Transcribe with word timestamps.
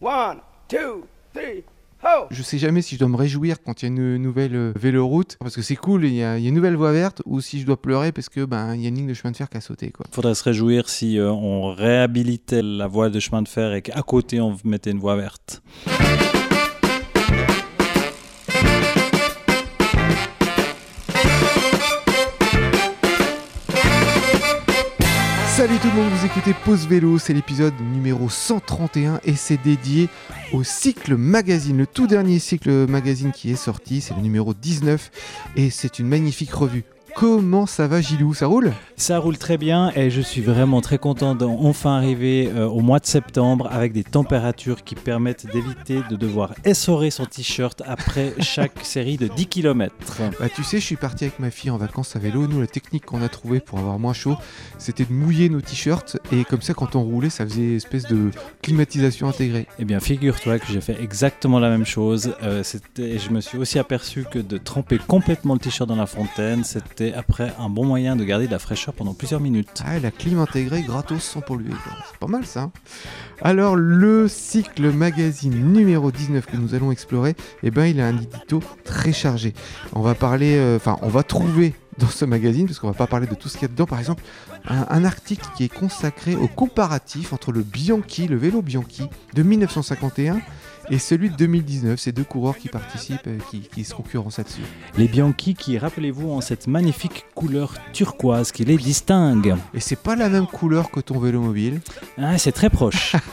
One, 0.00 0.40
two, 0.68 1.06
three, 1.32 1.64
ho! 2.02 2.26
Je 2.30 2.42
sais 2.42 2.58
jamais 2.58 2.82
si 2.82 2.96
je 2.96 3.00
dois 3.00 3.08
me 3.08 3.16
réjouir 3.16 3.62
quand 3.62 3.80
il 3.80 3.84
y 3.86 3.88
a 3.88 3.88
une 3.88 4.18
nouvelle 4.18 4.54
euh, 4.54 4.72
véloroute, 4.76 5.38
parce 5.40 5.56
que 5.56 5.62
c'est 5.62 5.76
cool, 5.76 6.04
il 6.04 6.12
y, 6.12 6.22
a, 6.22 6.36
il 6.36 6.44
y 6.44 6.46
a 6.46 6.50
une 6.50 6.54
nouvelle 6.54 6.76
voie 6.76 6.92
verte, 6.92 7.22
ou 7.24 7.40
si 7.40 7.60
je 7.60 7.66
dois 7.66 7.80
pleurer 7.80 8.12
parce 8.12 8.28
que 8.28 8.44
ben 8.44 8.74
il 8.74 8.82
y 8.82 8.84
a 8.84 8.88
une 8.88 8.96
ligne 8.96 9.06
de 9.06 9.14
chemin 9.14 9.32
de 9.32 9.36
fer 9.38 9.48
qui 9.48 9.56
a 9.56 9.62
sauté. 9.62 9.90
Quoi. 9.92 10.04
faudrait 10.12 10.34
se 10.34 10.44
réjouir 10.44 10.90
si 10.90 11.18
euh, 11.18 11.30
on 11.30 11.72
réhabilitait 11.72 12.60
la 12.60 12.86
voie 12.86 13.08
de 13.08 13.18
chemin 13.18 13.40
de 13.40 13.48
fer 13.48 13.72
et 13.72 13.80
qu'à 13.80 14.02
côté 14.02 14.38
on 14.38 14.54
mettait 14.64 14.90
une 14.90 15.00
voie 15.00 15.16
verte. 15.16 15.62
Salut 25.66 25.80
tout 25.80 25.88
le 25.88 25.94
monde, 25.94 26.12
vous 26.12 26.24
écoutez 26.24 26.54
Pause 26.64 26.86
Vélo, 26.86 27.18
c'est 27.18 27.32
l'épisode 27.32 27.74
numéro 27.80 28.28
131 28.28 29.18
et 29.24 29.34
c'est 29.34 29.60
dédié 29.60 30.08
au 30.52 30.62
cycle 30.62 31.16
magazine, 31.16 31.76
le 31.76 31.88
tout 31.88 32.06
dernier 32.06 32.38
cycle 32.38 32.86
magazine 32.86 33.32
qui 33.32 33.50
est 33.50 33.56
sorti, 33.56 34.00
c'est 34.00 34.14
le 34.14 34.20
numéro 34.20 34.54
19 34.54 35.10
et 35.56 35.70
c'est 35.70 35.98
une 35.98 36.06
magnifique 36.06 36.52
revue. 36.52 36.84
Comment 37.16 37.64
ça 37.64 37.86
va 37.86 38.02
Gilou? 38.02 38.34
Ça 38.34 38.46
roule? 38.46 38.74
Ça 38.98 39.18
roule 39.18 39.38
très 39.38 39.56
bien 39.56 39.90
et 39.96 40.10
je 40.10 40.20
suis 40.20 40.42
vraiment 40.42 40.82
très 40.82 40.98
content 40.98 41.34
d'enfin 41.34 41.96
arriver 41.96 42.50
euh, 42.54 42.66
au 42.66 42.80
mois 42.80 42.98
de 42.98 43.06
septembre 43.06 43.68
avec 43.72 43.94
des 43.94 44.04
températures 44.04 44.84
qui 44.84 44.94
permettent 44.94 45.46
d'éviter 45.50 46.00
de 46.10 46.16
devoir 46.16 46.52
essorer 46.64 47.10
son 47.10 47.24
t-shirt 47.24 47.82
après 47.86 48.34
chaque 48.40 48.84
série 48.84 49.16
de 49.16 49.28
10 49.28 49.46
km. 49.46 49.94
Bah 50.38 50.48
tu 50.54 50.62
sais, 50.62 50.78
je 50.78 50.84
suis 50.84 50.96
parti 50.96 51.24
avec 51.24 51.38
ma 51.38 51.50
fille 51.50 51.70
en 51.70 51.78
vacances 51.78 52.14
à 52.16 52.18
vélo. 52.18 52.46
Nous, 52.46 52.60
la 52.60 52.66
technique 52.66 53.06
qu'on 53.06 53.22
a 53.22 53.30
trouvée 53.30 53.60
pour 53.60 53.78
avoir 53.78 53.98
moins 53.98 54.12
chaud, 54.12 54.36
c'était 54.76 55.06
de 55.06 55.12
mouiller 55.14 55.48
nos 55.48 55.62
t-shirts 55.62 56.18
et 56.32 56.44
comme 56.44 56.60
ça, 56.60 56.74
quand 56.74 56.96
on 56.96 57.02
roulait, 57.02 57.30
ça 57.30 57.46
faisait 57.46 57.76
espèce 57.76 58.04
de 58.04 58.30
climatisation 58.60 59.26
intégrée. 59.26 59.66
Eh 59.78 59.86
bien, 59.86 60.00
figure-toi 60.00 60.58
que 60.58 60.66
j'ai 60.70 60.82
fait 60.82 61.00
exactement 61.02 61.60
la 61.60 61.70
même 61.70 61.86
chose. 61.86 62.34
Euh, 62.42 62.62
c'était- 62.62 63.18
je 63.18 63.30
me 63.30 63.40
suis 63.40 63.56
aussi 63.56 63.78
aperçu 63.78 64.26
que 64.30 64.38
de 64.38 64.58
tremper 64.58 64.98
complètement 64.98 65.54
le 65.54 65.60
t-shirt 65.60 65.88
dans 65.88 65.96
la 65.96 66.04
fontaine, 66.06 66.62
c'était 66.62 67.05
après 67.14 67.52
un 67.58 67.68
bon 67.68 67.84
moyen 67.84 68.16
de 68.16 68.24
garder 68.24 68.46
de 68.46 68.52
la 68.52 68.58
fraîcheur 68.58 68.94
pendant 68.94 69.14
plusieurs 69.14 69.40
minutes. 69.40 69.82
Ah, 69.84 69.98
la 69.98 70.10
clim 70.10 70.38
intégrée 70.38 70.82
gratos 70.82 71.22
sans 71.22 71.40
polluer. 71.40 71.72
C'est 72.10 72.18
pas 72.18 72.26
mal 72.26 72.46
ça. 72.46 72.62
hein. 72.62 72.72
Alors, 73.42 73.76
le 73.76 74.28
cycle 74.28 74.90
magazine 74.92 75.72
numéro 75.72 76.10
19 76.10 76.46
que 76.46 76.56
nous 76.56 76.74
allons 76.74 76.90
explorer, 76.92 77.34
eh 77.62 77.70
ben, 77.70 77.84
il 77.86 78.00
a 78.00 78.06
un 78.08 78.16
édito 78.16 78.62
très 78.84 79.12
chargé. 79.12 79.54
On 79.92 80.00
va 80.00 80.14
parler, 80.14 80.56
euh, 80.56 80.76
enfin, 80.76 80.96
on 81.02 81.08
va 81.08 81.22
trouver 81.22 81.74
dans 81.98 82.08
ce 82.08 82.26
magazine, 82.26 82.66
parce 82.66 82.78
qu'on 82.78 82.88
va 82.88 82.92
pas 82.94 83.06
parler 83.06 83.26
de 83.26 83.34
tout 83.34 83.48
ce 83.48 83.54
qu'il 83.54 83.62
y 83.62 83.64
a 83.64 83.68
dedans, 83.68 83.86
par 83.86 83.98
exemple, 83.98 84.22
un, 84.68 84.86
un 84.90 85.04
article 85.04 85.46
qui 85.56 85.64
est 85.64 85.72
consacré 85.74 86.36
au 86.36 86.46
comparatif 86.46 87.32
entre 87.32 87.52
le 87.52 87.62
Bianchi, 87.62 88.26
le 88.26 88.36
vélo 88.36 88.60
Bianchi 88.60 89.04
de 89.34 89.42
1951 89.42 90.40
et 90.90 90.98
celui 90.98 91.30
de 91.30 91.36
2019. 91.36 91.98
Ces 91.98 92.12
deux 92.12 92.24
coureurs 92.24 92.56
qui 92.56 92.68
participent, 92.68 93.26
euh, 93.26 93.38
qui, 93.50 93.60
qui 93.60 93.84
se 93.84 93.94
concurrencent 93.94 94.38
là-dessus. 94.38 94.62
Les 94.96 95.08
Bianchi 95.08 95.54
qui, 95.54 95.78
rappelez-vous, 95.78 96.28
ont 96.28 96.40
cette 96.40 96.66
magnifique 96.66 97.24
couleur 97.34 97.74
turquoise 97.92 98.52
qui 98.52 98.64
les 98.64 98.76
distingue. 98.76 99.56
Et 99.74 99.80
c'est 99.80 99.96
pas 100.00 100.16
la 100.16 100.28
même 100.28 100.46
couleur 100.46 100.90
que 100.90 101.00
ton 101.00 101.18
vélo 101.18 101.40
mobile. 101.40 101.80
Ah, 102.18 102.38
c'est 102.38 102.52
très 102.52 102.70
proche. 102.70 103.14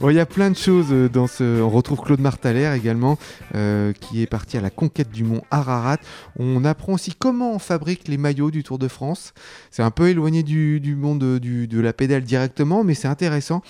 Bon, 0.00 0.10
il 0.10 0.16
y 0.16 0.20
a 0.20 0.26
plein 0.26 0.50
de 0.50 0.56
choses 0.56 0.88
euh, 0.90 1.08
dans 1.08 1.28
ce. 1.28 1.62
On 1.62 1.70
retrouve 1.70 2.00
Claude 2.00 2.18
Martalère 2.18 2.72
également, 2.72 3.18
euh, 3.54 3.92
qui 3.92 4.20
est 4.20 4.26
parti 4.26 4.56
à 4.58 4.60
la 4.60 4.68
conquête 4.68 5.12
du 5.12 5.22
mont 5.22 5.42
Ararat. 5.52 5.98
On 6.40 6.64
apprend 6.64 6.94
aussi 6.94 7.14
comment 7.16 7.52
on 7.54 7.60
fabrique 7.60 8.08
les 8.08 8.16
maillots 8.18 8.50
du 8.50 8.64
Tour 8.64 8.80
de 8.80 8.88
France. 8.88 9.32
C'est 9.70 9.84
un 9.84 9.92
peu 9.92 10.08
éloigné 10.08 10.42
du, 10.42 10.80
du 10.80 10.96
monde 10.96 11.38
du- 11.38 11.68
de 11.68 11.78
la 11.80 11.92
pédale 11.92 12.24
directement, 12.24 12.82
mais 12.82 12.94
c'est 12.94 13.06
intéressant. 13.06 13.62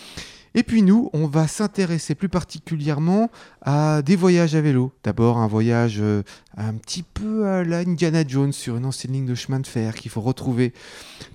Et 0.58 0.62
puis 0.62 0.80
nous, 0.80 1.10
on 1.12 1.26
va 1.26 1.46
s'intéresser 1.46 2.14
plus 2.14 2.30
particulièrement 2.30 3.30
à 3.60 4.00
des 4.00 4.16
voyages 4.16 4.54
à 4.54 4.62
vélo. 4.62 4.90
D'abord 5.04 5.36
un 5.36 5.46
voyage 5.46 5.98
euh, 6.00 6.22
un 6.56 6.72
petit 6.72 7.02
peu 7.02 7.46
à 7.46 7.62
la 7.62 7.80
Indiana 7.80 8.24
Jones 8.26 8.54
sur 8.54 8.78
une 8.78 8.86
ancienne 8.86 9.12
ligne 9.12 9.26
de 9.26 9.34
chemin 9.34 9.60
de 9.60 9.66
fer 9.66 9.94
qu'il 9.94 10.10
faut 10.10 10.22
retrouver. 10.22 10.72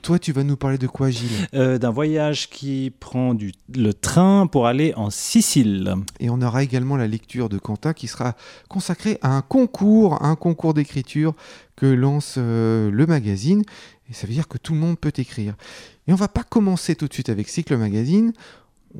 Toi, 0.01 0.17
tu 0.17 0.31
vas 0.31 0.43
nous 0.43 0.57
parler 0.57 0.79
de 0.79 0.87
quoi, 0.87 1.11
Gilles? 1.11 1.47
Euh, 1.53 1.77
D'un 1.77 1.91
voyage 1.91 2.49
qui 2.49 2.91
prend 2.99 3.35
du, 3.35 3.51
le 3.75 3.93
train 3.93 4.47
pour 4.47 4.65
aller 4.65 4.91
en 4.95 5.11
Sicile. 5.11 5.93
Et 6.19 6.31
on 6.31 6.41
aura 6.41 6.63
également 6.63 6.97
la 6.97 7.07
lecture 7.07 7.47
de 7.47 7.59
Quentin 7.59 7.93
qui 7.93 8.07
sera 8.07 8.35
consacrée 8.69 9.19
à 9.21 9.29
un 9.29 9.43
concours, 9.43 10.23
un 10.23 10.35
concours 10.35 10.73
d'écriture 10.73 11.35
que 11.75 11.85
lance 11.85 12.35
euh, 12.39 12.89
le 12.89 13.05
magazine. 13.05 13.61
Et 14.09 14.13
ça 14.13 14.25
veut 14.25 14.33
dire 14.33 14.47
que 14.47 14.57
tout 14.57 14.73
le 14.73 14.79
monde 14.79 14.99
peut 14.99 15.13
écrire. 15.15 15.53
Et 16.07 16.11
on 16.11 16.15
va 16.15 16.27
pas 16.27 16.43
commencer 16.43 16.95
tout 16.95 17.07
de 17.07 17.13
suite 17.13 17.29
avec 17.29 17.47
Cycle 17.47 17.77
Magazine. 17.77 18.33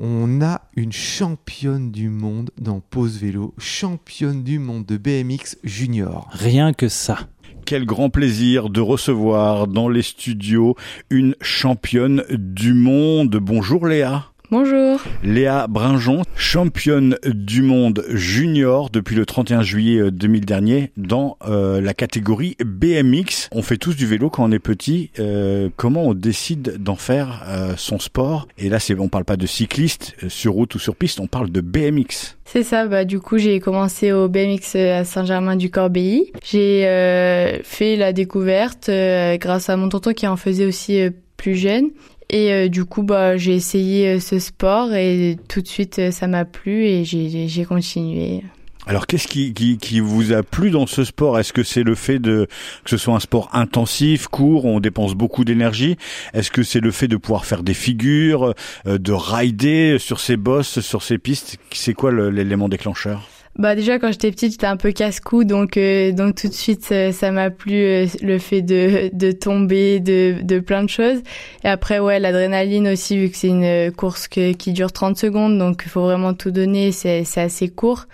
On 0.00 0.40
a 0.40 0.62
une 0.74 0.92
championne 0.92 1.90
du 1.90 2.08
monde 2.08 2.50
dans 2.58 2.80
Pause 2.80 3.18
Vélo, 3.18 3.54
championne 3.58 4.42
du 4.42 4.58
monde 4.58 4.86
de 4.86 4.96
BMX 4.96 5.58
junior. 5.64 6.28
Rien 6.32 6.72
que 6.72 6.88
ça. 6.88 7.28
Quel 7.66 7.84
grand 7.84 8.08
plaisir 8.08 8.70
de 8.70 8.80
recevoir 8.80 9.66
dans 9.66 9.90
les 9.90 10.02
studios 10.02 10.76
une 11.10 11.36
championne 11.42 12.24
du 12.30 12.72
monde. 12.72 13.36
Bonjour 13.36 13.86
Léa. 13.86 14.31
Bonjour. 14.52 15.00
Léa 15.24 15.66
Brinjon, 15.66 16.24
championne 16.36 17.16
du 17.24 17.62
monde 17.62 18.04
junior 18.10 18.90
depuis 18.90 19.16
le 19.16 19.24
31 19.24 19.62
juillet 19.62 19.98
euh, 19.98 20.10
2000 20.10 20.44
dernier 20.44 20.92
dans 20.98 21.38
euh, 21.46 21.80
la 21.80 21.94
catégorie 21.94 22.58
BMX. 22.62 23.48
On 23.52 23.62
fait 23.62 23.78
tous 23.78 23.96
du 23.96 24.06
vélo 24.06 24.28
quand 24.28 24.44
on 24.44 24.52
est 24.52 24.58
petit. 24.58 25.10
Euh, 25.18 25.70
comment 25.76 26.04
on 26.04 26.12
décide 26.12 26.76
d'en 26.76 26.96
faire 26.96 27.46
euh, 27.48 27.72
son 27.78 27.98
sport? 27.98 28.46
Et 28.58 28.68
là, 28.68 28.78
c'est 28.78 28.94
on 29.00 29.08
parle 29.08 29.24
pas 29.24 29.38
de 29.38 29.46
cycliste 29.46 30.16
euh, 30.22 30.28
sur 30.28 30.52
route 30.52 30.74
ou 30.74 30.78
sur 30.78 30.96
piste, 30.96 31.18
on 31.20 31.26
parle 31.26 31.48
de 31.48 31.62
BMX. 31.62 32.36
C'est 32.44 32.62
ça, 32.62 32.84
bah 32.86 33.06
du 33.06 33.20
coup 33.20 33.38
j'ai 33.38 33.58
commencé 33.58 34.12
au 34.12 34.28
BMX 34.28 34.76
à 34.76 35.04
Saint-Germain-du-Corbéis. 35.04 36.30
J'ai 36.44 36.86
euh, 36.86 37.58
fait 37.62 37.96
la 37.96 38.12
découverte 38.12 38.90
euh, 38.90 39.38
grâce 39.38 39.70
à 39.70 39.78
mon 39.78 39.88
tonton 39.88 40.12
qui 40.12 40.26
en 40.26 40.36
faisait 40.36 40.66
aussi 40.66 41.00
euh, 41.00 41.08
plus 41.38 41.56
jeune. 41.56 41.86
Et 42.32 42.52
euh, 42.52 42.68
du 42.68 42.84
coup 42.84 43.02
bah 43.02 43.36
j'ai 43.36 43.54
essayé 43.54 44.08
euh, 44.08 44.18
ce 44.20 44.38
sport 44.38 44.94
et 44.94 45.36
tout 45.48 45.60
de 45.60 45.68
suite 45.68 45.98
euh, 45.98 46.10
ça 46.10 46.26
m'a 46.26 46.44
plu 46.46 46.86
et 46.86 47.04
j'ai 47.04 47.46
j'ai 47.46 47.64
continué. 47.64 48.42
Alors, 48.84 49.06
qu'est-ce 49.06 49.28
qui, 49.28 49.54
qui, 49.54 49.78
qui 49.78 50.00
vous 50.00 50.32
a 50.32 50.42
plu 50.42 50.70
dans 50.70 50.88
ce 50.88 51.04
sport? 51.04 51.38
Est-ce 51.38 51.52
que 51.52 51.62
c'est 51.62 51.84
le 51.84 51.94
fait 51.94 52.18
de 52.18 52.48
que 52.82 52.90
ce 52.90 52.96
soit 52.96 53.14
un 53.14 53.20
sport 53.20 53.48
intensif, 53.52 54.26
court, 54.26 54.64
on 54.64 54.80
dépense 54.80 55.14
beaucoup 55.14 55.44
d'énergie? 55.44 55.96
Est-ce 56.34 56.50
que 56.50 56.64
c'est 56.64 56.80
le 56.80 56.90
fait 56.90 57.06
de 57.06 57.16
pouvoir 57.16 57.44
faire 57.44 57.62
des 57.62 57.74
figures, 57.74 58.54
euh, 58.86 58.98
de 58.98 59.12
rider 59.12 59.98
sur 60.00 60.18
ces 60.18 60.36
bosses, 60.36 60.80
sur 60.80 61.02
ces 61.02 61.18
pistes? 61.18 61.58
C'est 61.70 61.94
quoi 61.94 62.10
l'élément 62.10 62.68
déclencheur? 62.68 63.28
Bah 63.58 63.74
déjà 63.74 63.98
quand 63.98 64.10
j'étais 64.10 64.30
petite 64.30 64.52
j'étais 64.52 64.66
un 64.66 64.78
peu 64.78 64.92
casse-cou 64.92 65.44
donc 65.44 65.76
euh, 65.76 66.10
donc 66.12 66.36
tout 66.36 66.48
de 66.48 66.54
suite 66.54 66.82
ça 66.84 67.12
ça 67.12 67.30
m'a 67.30 67.50
plu 67.50 67.74
euh, 67.74 68.06
le 68.22 68.38
fait 68.38 68.62
de 68.62 69.10
de 69.12 69.30
tomber 69.30 70.00
de 70.00 70.36
de 70.42 70.58
plein 70.58 70.82
de 70.82 70.88
choses 70.88 71.18
et 71.62 71.68
après 71.68 71.98
ouais 71.98 72.18
l'adrénaline 72.18 72.88
aussi 72.88 73.18
vu 73.18 73.28
que 73.28 73.36
c'est 73.36 73.48
une 73.48 73.64
euh, 73.64 73.90
course 73.90 74.26
que- 74.26 74.52
qui 74.52 74.72
dure 74.72 74.90
30 74.90 75.18
secondes 75.18 75.58
donc 75.58 75.82
il 75.84 75.90
faut 75.90 76.00
vraiment 76.00 76.32
tout 76.32 76.50
donner 76.50 76.92
c'est 76.92 77.24
c'est 77.24 77.42
assez 77.42 77.68
court 77.68 78.06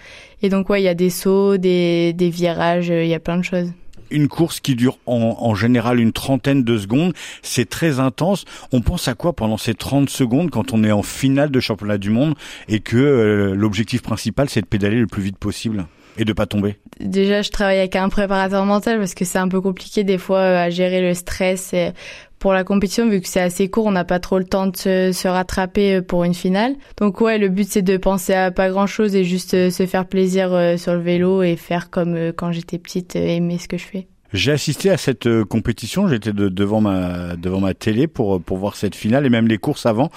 et 0.42 0.48
donc 0.48 0.70
ouais 0.70 0.80
il 0.80 0.84
y 0.84 0.88
a 0.88 0.94
des 0.94 1.10
sauts 1.10 1.56
des 1.56 2.12
des 2.14 2.30
virages 2.30 2.90
euh, 2.90 3.04
il 3.04 3.08
y 3.08 3.14
a 3.14 3.20
plein 3.20 3.36
de 3.36 3.44
choses. 3.44 3.70
Une 4.10 4.28
course 4.28 4.60
qui 4.60 4.74
dure 4.74 4.98
en, 5.06 5.36
en 5.38 5.54
général 5.54 6.00
une 6.00 6.12
trentaine 6.12 6.64
de 6.64 6.78
secondes, 6.78 7.12
c'est 7.42 7.68
très 7.68 8.00
intense. 8.00 8.44
On 8.72 8.80
pense 8.80 9.08
à 9.08 9.14
quoi 9.14 9.32
pendant 9.32 9.56
ces 9.56 9.74
30 9.74 10.10
secondes 10.10 10.50
quand 10.50 10.72
on 10.72 10.84
est 10.84 10.92
en 10.92 11.02
finale 11.02 11.50
de 11.50 11.60
championnat 11.60 11.98
du 11.98 12.10
monde 12.10 12.34
et 12.68 12.80
que 12.80 12.96
euh, 12.96 13.54
l'objectif 13.54 14.02
principal 14.02 14.48
c'est 14.48 14.60
de 14.60 14.66
pédaler 14.66 14.98
le 14.98 15.06
plus 15.06 15.22
vite 15.22 15.38
possible 15.38 15.86
et 16.18 16.24
de 16.24 16.32
pas 16.32 16.46
tomber? 16.46 16.76
Déjà, 17.00 17.42
je 17.42 17.50
travaille 17.50 17.78
avec 17.78 17.96
un 17.96 18.08
préparateur 18.08 18.64
mental 18.64 18.98
parce 18.98 19.14
que 19.14 19.24
c'est 19.24 19.38
un 19.38 19.48
peu 19.48 19.60
compliqué 19.60 20.04
des 20.04 20.18
fois 20.18 20.38
euh, 20.38 20.66
à 20.66 20.70
gérer 20.70 21.00
le 21.00 21.14
stress. 21.14 21.72
Et 21.72 21.92
pour 22.38 22.52
la 22.52 22.64
compétition, 22.64 23.08
vu 23.08 23.20
que 23.20 23.28
c'est 23.28 23.40
assez 23.40 23.68
court, 23.68 23.86
on 23.86 23.92
n'a 23.92 24.04
pas 24.04 24.20
trop 24.20 24.38
le 24.38 24.44
temps 24.44 24.66
de 24.66 24.76
se, 24.76 25.12
se 25.12 25.28
rattraper 25.28 25.96
euh, 25.96 26.02
pour 26.02 26.24
une 26.24 26.34
finale. 26.34 26.76
Donc 26.96 27.20
ouais, 27.20 27.38
le 27.38 27.48
but 27.48 27.68
c'est 27.68 27.82
de 27.82 27.96
penser 27.96 28.34
à 28.34 28.50
pas 28.50 28.70
grand 28.70 28.86
chose 28.86 29.14
et 29.14 29.24
juste 29.24 29.54
euh, 29.54 29.70
se 29.70 29.86
faire 29.86 30.06
plaisir 30.06 30.52
euh, 30.52 30.76
sur 30.76 30.94
le 30.94 31.00
vélo 31.00 31.42
et 31.42 31.56
faire 31.56 31.90
comme 31.90 32.32
quand 32.36 32.52
j'étais 32.52 32.78
petite, 32.78 33.16
aimer 33.16 33.58
ce 33.58 33.68
que 33.68 33.78
je 33.78 33.84
fais. 33.84 34.08
J'ai 34.32 34.52
assisté 34.52 34.90
à 34.90 34.96
cette 34.96 35.26
euh, 35.26 35.44
compétition, 35.44 36.06
j'étais 36.06 36.32
de- 36.32 36.48
devant 36.48 36.80
ma 36.80 37.34
devant 37.36 37.60
ma 37.60 37.72
télé 37.74 38.06
pour 38.06 38.40
pour 38.42 38.58
voir 38.58 38.76
cette 38.76 38.94
finale 38.94 39.24
et 39.24 39.30
même 39.30 39.48
les 39.48 39.58
courses 39.58 39.86
avant. 39.86 40.10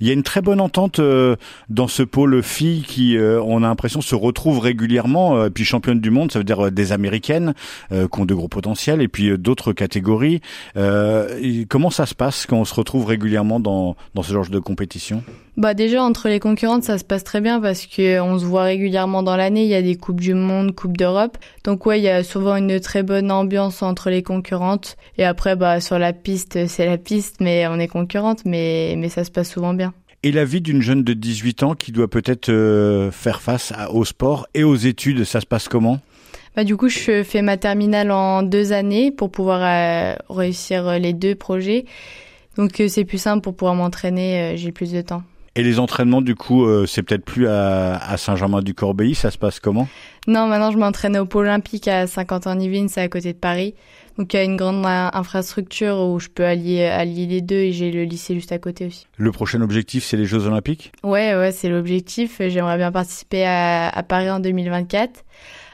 Il 0.00 0.06
y 0.06 0.10
a 0.10 0.14
une 0.14 0.22
très 0.22 0.40
bonne 0.40 0.60
entente 0.60 0.98
euh, 1.00 1.36
dans 1.68 1.88
ce 1.88 2.02
pôle 2.02 2.42
filles 2.42 2.82
qui 2.82 3.16
euh, 3.16 3.42
on 3.42 3.62
a 3.62 3.66
l'impression 3.68 4.00
se 4.00 4.14
retrouvent 4.14 4.60
régulièrement 4.60 5.36
euh, 5.36 5.46
et 5.48 5.50
puis 5.50 5.64
championne 5.64 6.00
du 6.00 6.10
monde, 6.10 6.32
ça 6.32 6.38
veut 6.38 6.44
dire 6.44 6.66
euh, 6.66 6.70
des 6.70 6.92
américaines 6.92 7.54
euh, 7.92 8.08
qui 8.08 8.20
ont 8.20 8.24
de 8.24 8.34
gros 8.34 8.48
potentiels 8.48 9.02
et 9.02 9.08
puis 9.08 9.28
euh, 9.28 9.36
d'autres 9.36 9.72
catégories. 9.72 10.40
Euh, 10.76 11.64
comment 11.68 11.90
ça 11.90 12.06
se 12.06 12.14
passe 12.14 12.46
quand 12.46 12.56
on 12.58 12.64
se 12.64 12.74
retrouve 12.74 13.04
régulièrement 13.04 13.60
dans 13.60 13.96
dans 14.14 14.22
ce 14.22 14.32
genre 14.32 14.48
de 14.48 14.58
compétition? 14.60 15.22
Bah 15.58 15.74
déjà 15.74 16.02
entre 16.04 16.28
les 16.28 16.38
concurrentes 16.38 16.84
ça 16.84 16.98
se 16.98 17.04
passe 17.04 17.24
très 17.24 17.40
bien 17.40 17.60
parce 17.60 17.84
que 17.86 18.20
on 18.20 18.38
se 18.38 18.44
voit 18.44 18.62
régulièrement 18.62 19.24
dans 19.24 19.36
l'année, 19.36 19.64
il 19.64 19.68
y 19.68 19.74
a 19.74 19.82
des 19.82 19.96
coupes 19.96 20.20
du 20.20 20.32
monde, 20.32 20.72
coupes 20.74 20.96
d'Europe. 20.96 21.36
Donc 21.64 21.84
ouais, 21.84 21.98
il 21.98 22.04
y 22.04 22.08
a 22.08 22.22
souvent 22.22 22.54
une 22.56 22.78
très 22.80 23.02
bonne 23.02 23.30
ambiance 23.32 23.57
entre 23.58 24.10
les 24.10 24.22
concurrentes 24.22 24.96
et 25.16 25.24
après 25.24 25.56
bah 25.56 25.80
sur 25.80 25.98
la 25.98 26.12
piste, 26.12 26.66
c'est 26.66 26.86
la 26.86 26.98
piste 26.98 27.36
mais 27.40 27.66
on 27.66 27.78
est 27.78 27.88
concurrentes 27.88 28.44
mais 28.44 28.94
mais 28.96 29.08
ça 29.08 29.24
se 29.24 29.30
passe 29.30 29.50
souvent 29.50 29.74
bien. 29.74 29.92
Et 30.24 30.32
la 30.32 30.44
vie 30.44 30.60
d'une 30.60 30.82
jeune 30.82 31.04
de 31.04 31.12
18 31.12 31.62
ans 31.62 31.74
qui 31.74 31.92
doit 31.92 32.08
peut-être 32.08 32.48
euh, 32.48 33.12
faire 33.12 33.40
face 33.40 33.72
au 33.92 34.04
sport 34.04 34.48
et 34.52 34.64
aux 34.64 34.74
études, 34.74 35.22
ça 35.24 35.40
se 35.40 35.46
passe 35.46 35.68
comment? 35.68 36.00
Bah, 36.56 36.64
du 36.64 36.76
coup, 36.76 36.88
je 36.88 37.22
fais 37.22 37.40
ma 37.40 37.56
terminale 37.56 38.10
en 38.10 38.42
deux 38.42 38.72
années 38.72 39.12
pour 39.12 39.30
pouvoir 39.30 39.60
euh, 39.62 40.16
réussir 40.28 40.98
les 40.98 41.12
deux 41.12 41.36
projets. 41.36 41.84
Donc 42.56 42.82
c'est 42.88 43.04
plus 43.04 43.18
simple 43.18 43.42
pour 43.42 43.54
pouvoir 43.54 43.76
m'entraîner, 43.76 44.54
j'ai 44.56 44.72
plus 44.72 44.90
de 44.90 45.00
temps. 45.00 45.22
Et 45.54 45.62
les 45.62 45.78
entraînements, 45.78 46.22
du 46.22 46.34
coup, 46.34 46.66
c'est 46.86 47.04
peut-être 47.04 47.24
plus 47.24 47.46
à, 47.46 48.16
Saint-Germain-du-Corbéis, 48.16 49.14
ça 49.14 49.30
se 49.30 49.38
passe 49.38 49.60
comment? 49.60 49.86
Non, 50.28 50.46
maintenant 50.46 50.70
je 50.70 50.76
m'entraîne 50.76 51.16
au 51.16 51.24
Pôle 51.24 51.46
Olympique 51.46 51.88
à 51.88 52.06
Saint-Quentin-Yvelines, 52.06 52.90
c'est 52.90 53.00
à 53.00 53.08
côté 53.08 53.32
de 53.32 53.38
Paris. 53.38 53.74
Donc 54.18 54.34
il 54.34 54.36
y 54.36 54.40
a 54.40 54.42
une 54.44 54.56
grande 54.56 54.84
infrastructure 54.84 55.96
où 56.00 56.20
je 56.20 56.28
peux 56.28 56.44
allier, 56.44 56.84
allier 56.84 57.24
les 57.24 57.40
deux 57.40 57.56
et 57.56 57.72
j'ai 57.72 57.90
le 57.90 58.02
lycée 58.02 58.34
juste 58.34 58.52
à 58.52 58.58
côté 58.58 58.84
aussi. 58.84 59.06
Le 59.16 59.32
prochain 59.32 59.62
objectif, 59.62 60.04
c'est 60.04 60.18
les 60.18 60.26
Jeux 60.26 60.44
Olympiques? 60.44 60.92
Ouais, 61.02 61.34
ouais, 61.34 61.50
c'est 61.50 61.70
l'objectif. 61.70 62.42
J'aimerais 62.46 62.76
bien 62.76 62.92
participer 62.92 63.46
à, 63.46 64.04
Paris 64.06 64.30
en 64.30 64.38
2024. 64.38 65.24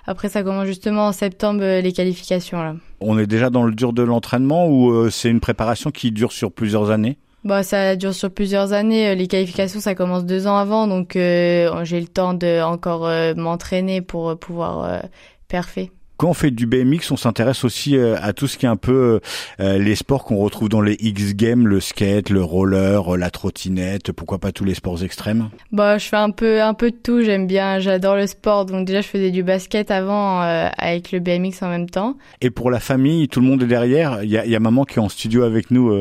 Après, 0.07 0.29
ça 0.29 0.45
commence 0.45 0.67
justement 0.67 1.09
en 1.09 1.13
septembre 1.13 1.81
les 1.81 1.93
qualifications. 1.93 2.63
Là. 2.63 2.77
On 3.01 3.19
est 3.19 3.27
déjà 3.27 3.51
dans 3.51 3.65
le 3.65 3.75
dur 3.75 3.93
de 3.93 4.05
l'entraînement 4.05 4.69
ou 4.69 4.93
euh, 4.93 5.11
c'est 5.11 5.31
une 5.31 5.41
préparation 5.41 5.91
qui 5.91 6.13
dure 6.13 6.31
sur 6.31 6.53
plusieurs 6.53 6.93
années? 6.93 7.19
Bah, 7.45 7.63
ça 7.63 7.97
dure 7.97 8.15
sur 8.15 8.33
plusieurs 8.33 8.73
années. 8.73 9.15
Les 9.15 9.27
qualifications, 9.27 9.81
ça 9.81 9.95
commence 9.95 10.25
deux 10.25 10.47
ans 10.47 10.57
avant, 10.57 10.87
donc 10.87 11.17
euh, 11.17 11.85
j'ai 11.85 12.01
le 12.01 12.09
temps 12.09 12.35
de 12.35 12.63
encore 12.63 13.07
euh, 13.07 13.35
m'entraîner 13.35 14.01
pour 14.01 14.39
pouvoir 14.39 15.03
parfait. 15.49 15.91
Quand 16.25 16.31
on 16.31 16.33
fait 16.33 16.51
du 16.51 16.65
BMX, 16.65 17.11
on 17.11 17.19
s'intéresse 17.19 17.65
aussi 17.65 17.99
euh, 17.99 18.17
à 18.19 18.33
tout 18.33 18.47
ce 18.47 18.57
qui 18.57 18.65
est 18.65 18.69
un 18.71 18.77
peu 18.77 19.21
euh, 19.61 19.77
les 19.77 19.95
sports 19.95 20.25
qu'on 20.25 20.39
retrouve 20.39 20.71
dans 20.71 20.81
les 20.81 20.97
X 20.99 21.35
Games, 21.35 21.67
le 21.69 21.81
skate, 21.81 22.31
le 22.31 22.43
roller, 22.43 23.19
la 23.19 23.29
trottinette, 23.29 24.11
pourquoi 24.11 24.39
pas 24.39 24.51
tous 24.51 24.65
les 24.65 24.73
sports 24.73 25.03
extrêmes? 25.03 25.51
Bah, 25.71 25.99
je 25.99 26.07
fais 26.07 26.17
un 26.17 26.31
peu 26.31 26.63
un 26.63 26.73
peu 26.73 26.93
de 26.93 26.97
tout, 26.97 27.21
j'aime 27.21 27.47
bien, 27.47 27.79
j'adore 27.79 28.17
le 28.17 28.27
sport. 28.27 28.65
Donc 28.65 28.87
déjà, 28.87 29.03
je 29.03 29.09
faisais 29.09 29.31
du 29.31 29.43
basket 29.43 29.91
avant 29.91 30.41
euh, 30.41 30.71
avec 30.79 31.13
le 31.13 31.21
BMX 31.21 31.61
en 31.61 31.69
même 31.69 31.91
temps. 31.91 32.17
Et 32.41 32.49
pour 32.49 32.71
la 32.71 32.81
famille, 32.81 33.29
tout 33.29 33.41
le 33.41 33.47
monde 33.47 33.63
est 33.63 33.67
derrière. 33.67 34.23
Il 34.23 34.31
y 34.31 34.39
a, 34.39 34.47
y 34.47 34.57
a 34.57 34.61
maman 34.61 34.85
qui 34.85 35.01
est 35.01 35.03
en 35.03 35.11
studio 35.11 35.43
avec 35.43 35.71
nous 35.71 35.93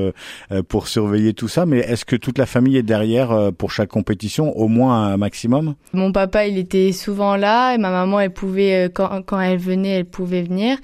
pour 0.69 0.87
surveiller 0.87 1.33
tout 1.33 1.49
ça, 1.49 1.65
mais 1.65 1.79
est-ce 1.79 2.05
que 2.05 2.15
toute 2.15 2.37
la 2.37 2.45
famille 2.45 2.77
est 2.77 2.83
derrière 2.83 3.51
pour 3.57 3.71
chaque 3.71 3.89
compétition, 3.89 4.55
au 4.57 4.69
moins 4.69 5.07
un 5.07 5.17
maximum? 5.17 5.75
Mon 5.91 6.13
papa, 6.13 6.47
il 6.47 6.57
était 6.57 6.93
souvent 6.93 7.35
là 7.35 7.73
et 7.73 7.77
ma 7.77 7.91
maman, 7.91 8.21
elle 8.21 8.31
pouvait 8.31 8.89
quand 8.93 9.21
quand 9.23 9.41
elle 9.41 9.57
venait 9.57 10.05
pouvait 10.13 10.43
venir 10.43 10.77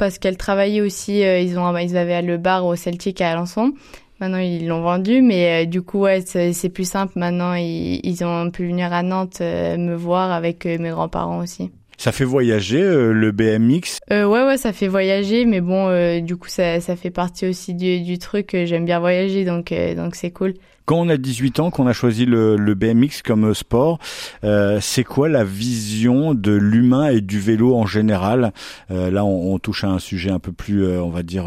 parce 0.00 0.18
qu'elle 0.18 0.38
travaillait 0.38 0.80
aussi. 0.80 1.22
Euh, 1.22 1.38
ils 1.38 1.58
ont, 1.58 1.76
ils 1.76 1.96
avaient 1.96 2.22
le 2.22 2.38
bar 2.38 2.64
au 2.64 2.74
Celtic 2.74 3.20
à 3.20 3.32
Alençon. 3.32 3.74
Maintenant, 4.18 4.38
ils 4.38 4.66
l'ont 4.66 4.80
vendu, 4.80 5.20
mais 5.20 5.64
euh, 5.64 5.66
du 5.66 5.82
coup, 5.82 6.00
ouais, 6.00 6.22
c'est 6.22 6.68
plus 6.70 6.88
simple. 6.88 7.12
Maintenant, 7.16 7.54
ils, 7.54 8.24
ont 8.24 8.50
pu 8.50 8.66
venir 8.66 8.92
à 8.92 9.02
Nantes 9.02 9.38
euh, 9.40 9.76
me 9.76 9.94
voir 9.94 10.30
avec 10.32 10.64
mes 10.64 10.90
grands-parents 10.90 11.38
aussi. 11.40 11.70
Ça 11.98 12.12
fait 12.12 12.24
voyager 12.24 12.80
le 12.82 13.30
BMX 13.30 13.98
Ouais, 14.10 14.24
ouais, 14.24 14.56
ça 14.56 14.72
fait 14.72 14.88
voyager, 14.88 15.44
mais 15.44 15.60
bon, 15.60 16.20
du 16.22 16.36
coup, 16.36 16.48
ça, 16.48 16.80
ça 16.80 16.96
fait 16.96 17.10
partie 17.10 17.46
aussi 17.46 17.74
du, 17.74 18.00
du 18.00 18.18
truc. 18.18 18.56
J'aime 18.64 18.86
bien 18.86 19.00
voyager, 19.00 19.44
donc 19.44 19.74
donc 19.96 20.14
c'est 20.14 20.30
cool. 20.30 20.54
Quand 20.86 20.96
on 20.96 21.08
a 21.08 21.16
18 21.16 21.60
ans, 21.60 21.70
qu'on 21.70 21.86
a 21.86 21.92
choisi 21.92 22.26
le, 22.26 22.56
BMX 22.74 23.22
comme 23.22 23.54
sport, 23.54 23.98
euh, 24.44 24.78
c'est 24.80 25.04
quoi 25.04 25.28
la 25.28 25.44
vision 25.44 26.34
de 26.34 26.52
l'humain 26.52 27.08
et 27.08 27.20
du 27.20 27.38
vélo 27.38 27.76
en 27.76 27.86
général 27.86 28.52
euh, 28.90 29.10
Là, 29.10 29.24
on, 29.24 29.58
touche 29.58 29.84
à 29.84 29.88
un 29.88 29.98
sujet 29.98 30.30
un 30.30 30.38
peu 30.38 30.52
plus, 30.52 30.84
euh, 30.84 31.02
on 31.02 31.10
va 31.10 31.22
dire, 31.22 31.46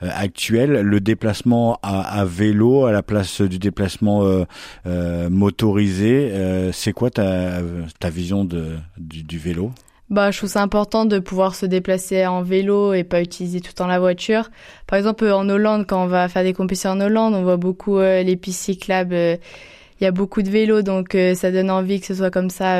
actuel. 0.00 0.80
Le 0.80 1.00
déplacement 1.00 1.78
à, 1.82 2.24
vélo 2.24 2.86
à 2.86 2.92
la 2.92 3.02
place 3.02 3.40
du 3.42 3.58
déplacement 3.58 4.44
motorisé, 5.30 6.32
c'est 6.72 6.92
quoi 6.92 7.10
ta, 7.10 7.60
ta 7.98 8.10
vision 8.10 8.44
de, 8.44 8.76
du 8.98 9.38
vélo? 9.38 9.72
Bah, 10.10 10.32
je 10.32 10.38
trouve 10.38 10.50
ça 10.50 10.62
important 10.62 11.04
de 11.04 11.18
pouvoir 11.20 11.54
se 11.54 11.66
déplacer 11.66 12.26
en 12.26 12.42
vélo 12.42 12.92
et 12.92 13.04
pas 13.04 13.22
utiliser 13.22 13.60
tout 13.60 13.70
le 13.70 13.74
temps 13.74 13.86
la 13.86 14.00
voiture. 14.00 14.50
Par 14.86 14.98
exemple, 14.98 15.24
en 15.30 15.48
Hollande, 15.48 15.86
quand 15.86 16.02
on 16.02 16.08
va 16.08 16.28
faire 16.28 16.42
des 16.42 16.52
compétitions 16.52 16.90
en 16.90 17.00
Hollande, 17.00 17.34
on 17.34 17.42
voit 17.42 17.56
beaucoup 17.56 17.98
euh, 17.98 18.22
les 18.22 18.36
pistes 18.36 18.60
cyclables. 18.60 19.38
Euh, 20.00 20.02
il 20.02 20.04
y 20.04 20.06
a 20.06 20.12
beaucoup 20.12 20.42
de 20.42 20.50
vélos, 20.50 20.82
donc 20.82 21.14
euh, 21.14 21.34
ça 21.34 21.50
donne 21.50 21.70
envie 21.70 22.00
que 22.00 22.06
ce 22.06 22.14
soit 22.14 22.30
comme 22.30 22.50
ça 22.50 22.76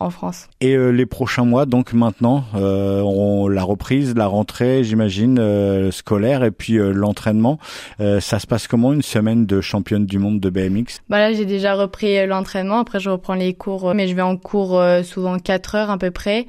en 0.00 0.10
France. 0.10 0.48
Et 0.60 0.76
les 0.76 1.06
prochains 1.06 1.44
mois, 1.44 1.66
donc 1.66 1.92
maintenant, 1.92 2.44
on, 2.54 3.48
la 3.48 3.62
reprise, 3.62 4.14
la 4.14 4.26
rentrée, 4.26 4.84
j'imagine, 4.84 5.90
scolaire, 5.92 6.42
et 6.44 6.50
puis 6.50 6.78
l'entraînement. 6.78 7.58
ça 7.98 8.38
se 8.38 8.46
passe 8.46 8.66
comment 8.66 8.92
une 8.92 9.02
semaine 9.02 9.46
de 9.46 9.60
championne 9.60 10.06
du 10.06 10.18
monde 10.18 10.40
de 10.40 10.50
BMX 10.50 11.00
Bah 11.08 11.18
là, 11.18 11.32
j'ai 11.32 11.44
déjà 11.44 11.74
repris 11.74 12.26
l'entraînement. 12.26 12.78
Après, 12.80 13.00
je 13.00 13.10
reprends 13.10 13.34
les 13.34 13.54
cours, 13.54 13.94
mais 13.94 14.08
je 14.08 14.14
vais 14.14 14.22
en 14.22 14.36
cours 14.36 14.80
souvent 15.04 15.38
4 15.38 15.74
heures 15.74 15.90
à 15.90 15.98
peu 15.98 16.10
près. 16.10 16.46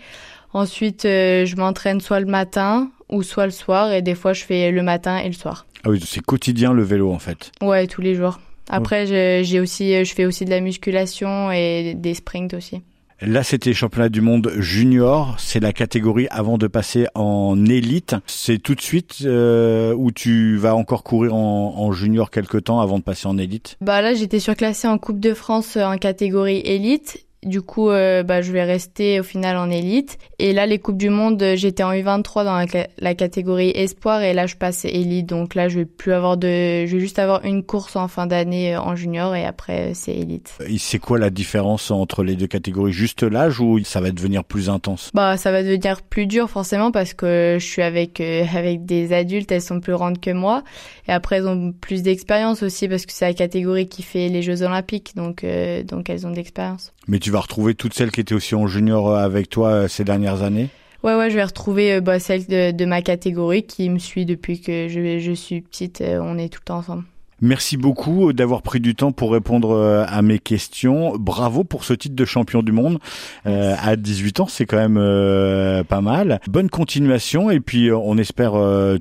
Ensuite, 0.55 1.03
euh, 1.03 1.45
je 1.45 1.57
m'entraîne 1.57 1.99
soit 1.99 2.21
le 2.21 2.27
matin 2.27 2.89
ou 3.09 3.23
soit 3.23 3.43
le 3.43 3.51
soir 3.51 3.91
et 3.91 4.01
des 4.01 4.15
fois 4.15 4.31
je 4.31 4.45
fais 4.45 4.71
le 4.71 4.83
matin 4.83 5.17
et 5.17 5.27
le 5.27 5.33
soir. 5.33 5.65
Ah 5.83 5.89
oui, 5.89 6.01
c'est 6.05 6.21
quotidien 6.21 6.71
le 6.71 6.81
vélo 6.81 7.11
en 7.11 7.19
fait. 7.19 7.51
Ouais, 7.61 7.87
tous 7.87 7.99
les 7.99 8.15
jours. 8.15 8.39
Après, 8.69 9.43
j'ai 9.43 9.59
aussi, 9.59 10.03
je 10.03 10.13
fais 10.13 10.25
aussi 10.25 10.45
de 10.45 10.49
la 10.49 10.61
musculation 10.61 11.51
et 11.51 11.93
des 11.95 12.13
sprints 12.13 12.53
aussi. 12.53 12.81
Là, 13.21 13.43
c'était 13.43 13.73
championnat 13.73 14.09
du 14.09 14.19
monde 14.19 14.51
junior. 14.57 15.35
C'est 15.39 15.61
la 15.61 15.71
catégorie 15.71 16.27
avant 16.31 16.57
de 16.57 16.67
passer 16.67 17.07
en 17.15 17.65
élite. 17.65 18.15
C'est 18.25 18.57
tout 18.57 18.75
de 18.75 18.81
suite 18.81 19.19
euh, 19.23 19.93
où 19.97 20.11
tu 20.11 20.57
vas 20.57 20.75
encore 20.75 21.03
courir 21.03 21.33
en, 21.33 21.75
en, 21.77 21.91
junior 21.93 22.29
quelque 22.29 22.57
temps 22.57 22.81
avant 22.81 22.99
de 22.99 23.03
passer 23.03 23.27
en 23.27 23.37
élite? 23.37 23.77
Bah 23.79 24.01
là, 24.01 24.13
j'étais 24.13 24.39
surclassée 24.39 24.89
en 24.89 24.97
Coupe 24.97 25.21
de 25.21 25.33
France 25.33 25.77
en 25.77 25.97
catégorie 25.97 26.59
élite 26.65 27.25
du 27.45 27.61
coup, 27.61 27.89
euh, 27.89 28.23
bah, 28.23 28.41
je 28.41 28.51
vais 28.51 28.63
rester 28.63 29.19
au 29.19 29.23
final 29.23 29.55
en 29.57 29.69
élite. 29.69 30.17
Et 30.39 30.51
là, 30.51 30.65
les 30.65 30.79
Coupes 30.79 30.97
du 30.97 31.09
Monde, 31.09 31.41
j'étais 31.55 31.83
en 31.83 31.91
U23 31.91 32.43
dans 32.43 32.65
la, 32.97 33.15
catégorie 33.15 33.71
espoir 33.75 34.23
et 34.23 34.33
là, 34.33 34.47
je 34.47 34.55
passe 34.55 34.83
élite. 34.83 35.27
Donc 35.27 35.53
là, 35.53 35.69
je 35.69 35.79
vais 35.79 35.85
plus 35.85 36.11
avoir 36.11 36.37
de, 36.37 36.47
je 36.85 36.91
vais 36.91 36.99
juste 36.99 37.19
avoir 37.19 37.45
une 37.45 37.63
course 37.63 37.95
en 37.95 38.07
fin 38.07 38.25
d'année 38.25 38.75
euh, 38.75 38.81
en 38.81 38.95
junior 38.95 39.35
et 39.35 39.45
après, 39.45 39.93
c'est 39.93 40.15
élite. 40.15 40.57
Et 40.67 40.79
c'est 40.79 40.97
quoi 40.97 41.19
la 41.19 41.29
différence 41.29 41.91
entre 41.91 42.23
les 42.23 42.35
deux 42.35 42.47
catégories? 42.47 42.91
Juste 42.91 43.21
l'âge 43.21 43.59
ou 43.59 43.79
ça 43.83 44.01
va 44.01 44.11
devenir 44.11 44.43
plus 44.43 44.69
intense? 44.69 45.11
Bah, 45.13 45.37
ça 45.37 45.51
va 45.51 45.61
devenir 45.61 46.01
plus 46.01 46.25
dur 46.25 46.49
forcément 46.49 46.91
parce 46.91 47.13
que 47.13 47.57
je 47.59 47.65
suis 47.65 47.83
avec 47.83 48.19
euh, 48.21 48.43
avec 48.55 48.85
des 48.85 49.13
adultes, 49.13 49.51
elles 49.51 49.61
sont 49.61 49.79
plus 49.79 49.93
grandes 49.93 50.19
que 50.19 50.31
moi. 50.31 50.63
Et 51.07 51.11
après, 51.11 51.37
elles 51.37 51.47
ont 51.47 51.71
plus 51.71 52.01
d'expérience 52.01 52.63
aussi 52.63 52.87
parce 52.87 53.05
que 53.05 53.13
c'est 53.13 53.25
la 53.25 53.33
catégorie 53.33 53.87
qui 53.87 54.01
fait 54.01 54.29
les 54.29 54.41
Jeux 54.41 54.63
Olympiques, 54.63 55.15
donc 55.15 55.45
donc 55.85 56.09
elles 56.09 56.25
ont 56.25 56.31
d'expérience. 56.31 56.94
Mais 57.07 57.19
tu 57.19 57.31
vas 57.31 57.39
retrouver 57.39 57.75
toutes 57.75 57.93
celles 57.93 58.11
qui 58.11 58.21
étaient 58.21 58.35
aussi 58.35 58.55
en 58.55 58.67
junior 58.67 59.09
euh, 59.09 59.23
avec 59.23 59.49
toi 59.49 59.69
euh, 59.69 59.87
ces 59.87 60.03
dernières 60.03 60.41
années? 60.41 60.69
Ouais, 61.03 61.15
ouais, 61.15 61.29
je 61.29 61.35
vais 61.35 61.43
retrouver 61.43 61.93
euh, 61.93 62.01
bah, 62.01 62.19
celle 62.19 62.47
de, 62.47 62.85
ma 62.85 63.01
catégorie 63.01 63.63
qui 63.63 63.89
me 63.89 63.99
suit 63.99 64.25
depuis 64.25 64.59
que 64.59 64.87
je, 64.87 65.19
je 65.19 65.31
suis 65.31 65.61
petite. 65.61 66.01
on 66.01 66.37
est 66.37 66.49
tout 66.49 66.61
le 66.61 66.65
temps 66.65 66.77
ensemble. 66.77 67.03
Merci 67.41 67.75
beaucoup 67.75 68.31
d'avoir 68.31 68.61
pris 68.61 68.79
du 68.79 68.95
temps 68.95 69.11
pour 69.11 69.33
répondre 69.33 70.05
à 70.07 70.21
mes 70.21 70.39
questions. 70.39 71.17
Bravo 71.17 71.65
pour 71.65 71.83
ce 71.83 71.93
titre 71.93 72.15
de 72.15 72.23
champion 72.23 72.63
du 72.63 72.71
monde. 72.71 72.97
à 73.43 73.97
18 73.97 74.39
ans, 74.39 74.47
c'est 74.47 74.65
quand 74.65 74.77
même 74.77 75.83
pas 75.83 75.99
mal. 75.99 76.39
Bonne 76.47 76.69
continuation 76.69 77.51
et 77.51 77.59
puis 77.59 77.91
on 77.91 78.17
espère 78.17 78.53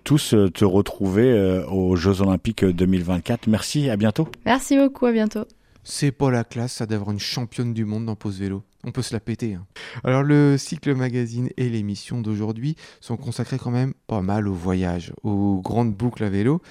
tous 0.02 0.35
te 0.52 0.64
retrouver 0.64 1.62
aux 1.71 1.95
Jeux 1.95 2.23
Olympiques 2.23 2.64
2024. 2.64 3.47
Merci, 3.47 3.88
à 3.88 3.97
bientôt. 3.97 4.28
Merci 4.45 4.76
beaucoup, 4.76 5.07
à 5.07 5.12
bientôt. 5.12 5.47
C'est 5.85 6.12
pas 6.12 6.31
la 6.31 6.45
classe, 6.45 6.73
ça 6.73 6.87
d'avoir 6.87 7.11
une 7.11 7.21
championne 7.21 7.75
du 7.75 7.85
monde 7.85 8.07
dans 8.07 8.17
Pause 8.17 8.41
Vélo. 8.41 8.62
On 8.85 8.91
peut 8.91 9.03
se 9.03 9.12
la 9.12 9.21
péter. 9.21 9.55
Hein. 9.55 9.67
Alors 10.03 10.23
le 10.23 10.57
cycle 10.57 10.95
magazine 10.95 11.50
et 11.59 11.69
l'émission 11.69 12.23
d'aujourd'hui 12.23 12.75
sont 13.03 13.19
consacrés 13.19 13.59
quand 13.59 13.71
même 13.71 13.93
pas 14.07 14.23
mal 14.23 14.49
au 14.49 14.55
voyage, 14.55 15.12
aux 15.23 15.61
grandes 15.62 15.95
boucles 15.95 16.25
à 16.25 16.31
vélo 16.31 16.62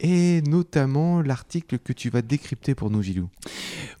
et 0.00 0.42
notamment 0.42 1.20
l'article 1.20 1.78
que 1.78 1.92
tu 1.92 2.08
vas 2.08 2.22
décrypter 2.22 2.74
pour 2.74 2.90
nous, 2.90 3.02
Gilou. 3.02 3.28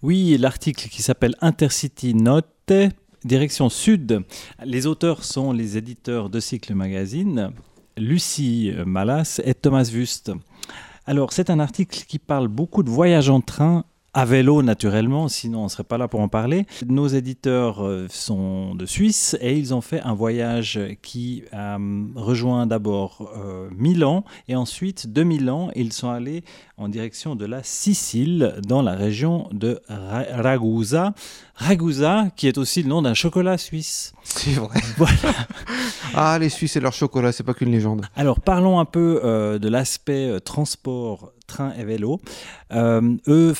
Oui, 0.02 0.36
l'article 0.38 0.88
qui 0.88 1.02
s'appelle 1.02 1.34
Intercity 1.40 2.14
Note, 2.14 2.72
direction 3.24 3.68
sud. 3.68 4.22
Les 4.64 4.86
auteurs 4.86 5.24
sont 5.24 5.52
les 5.52 5.76
éditeurs 5.76 6.30
de 6.30 6.40
Cycle 6.40 6.74
Magazine, 6.74 7.52
Lucie 7.96 8.72
Malas 8.86 9.40
et 9.44 9.54
Thomas 9.54 9.90
Wust. 9.92 10.32
Alors, 11.06 11.32
c'est 11.32 11.50
un 11.50 11.60
article 11.60 12.04
qui 12.08 12.18
parle 12.18 12.48
beaucoup 12.48 12.82
de 12.82 12.90
voyage 12.90 13.28
en 13.28 13.40
train 13.40 13.84
à 14.14 14.24
vélo 14.24 14.62
naturellement, 14.62 15.28
sinon 15.28 15.60
on 15.60 15.64
ne 15.64 15.68
serait 15.68 15.84
pas 15.84 15.98
là 15.98 16.06
pour 16.06 16.20
en 16.20 16.28
parler. 16.28 16.66
Nos 16.86 17.08
éditeurs 17.08 17.84
euh, 17.84 18.06
sont 18.08 18.76
de 18.76 18.86
Suisse 18.86 19.36
et 19.40 19.56
ils 19.58 19.74
ont 19.74 19.80
fait 19.80 20.00
un 20.02 20.14
voyage 20.14 20.80
qui 21.02 21.42
a 21.52 21.76
euh, 21.76 22.04
rejoint 22.14 22.66
d'abord 22.66 23.32
euh, 23.36 23.68
Milan 23.76 24.24
et 24.46 24.54
ensuite 24.54 25.12
de 25.12 25.24
Milan 25.24 25.70
ils 25.74 25.92
sont 25.92 26.10
allés 26.10 26.44
en 26.76 26.88
direction 26.88 27.34
de 27.34 27.44
la 27.44 27.64
Sicile 27.64 28.54
dans 28.66 28.82
la 28.82 28.94
région 28.94 29.48
de 29.52 29.80
Ragusa. 29.88 31.14
Ragusa 31.56 32.28
qui 32.36 32.46
est 32.46 32.58
aussi 32.58 32.82
le 32.82 32.88
nom 32.88 33.02
d'un 33.02 33.14
chocolat 33.14 33.58
suisse. 33.58 34.12
C'est 34.22 34.52
vrai. 34.52 34.80
Voilà. 34.96 35.34
ah 36.14 36.38
les 36.38 36.48
Suisses 36.48 36.76
et 36.76 36.80
leur 36.80 36.92
chocolat, 36.92 37.32
c'est 37.32 37.42
pas 37.42 37.54
qu'une 37.54 37.72
légende. 37.72 38.06
Alors 38.14 38.40
parlons 38.40 38.78
un 38.78 38.84
peu 38.84 39.20
de 39.60 39.68
l'aspect 39.68 40.40
transport 40.40 41.32
train 41.46 41.72
et 41.78 41.84
vélo. 41.84 42.20
eux 42.72 43.54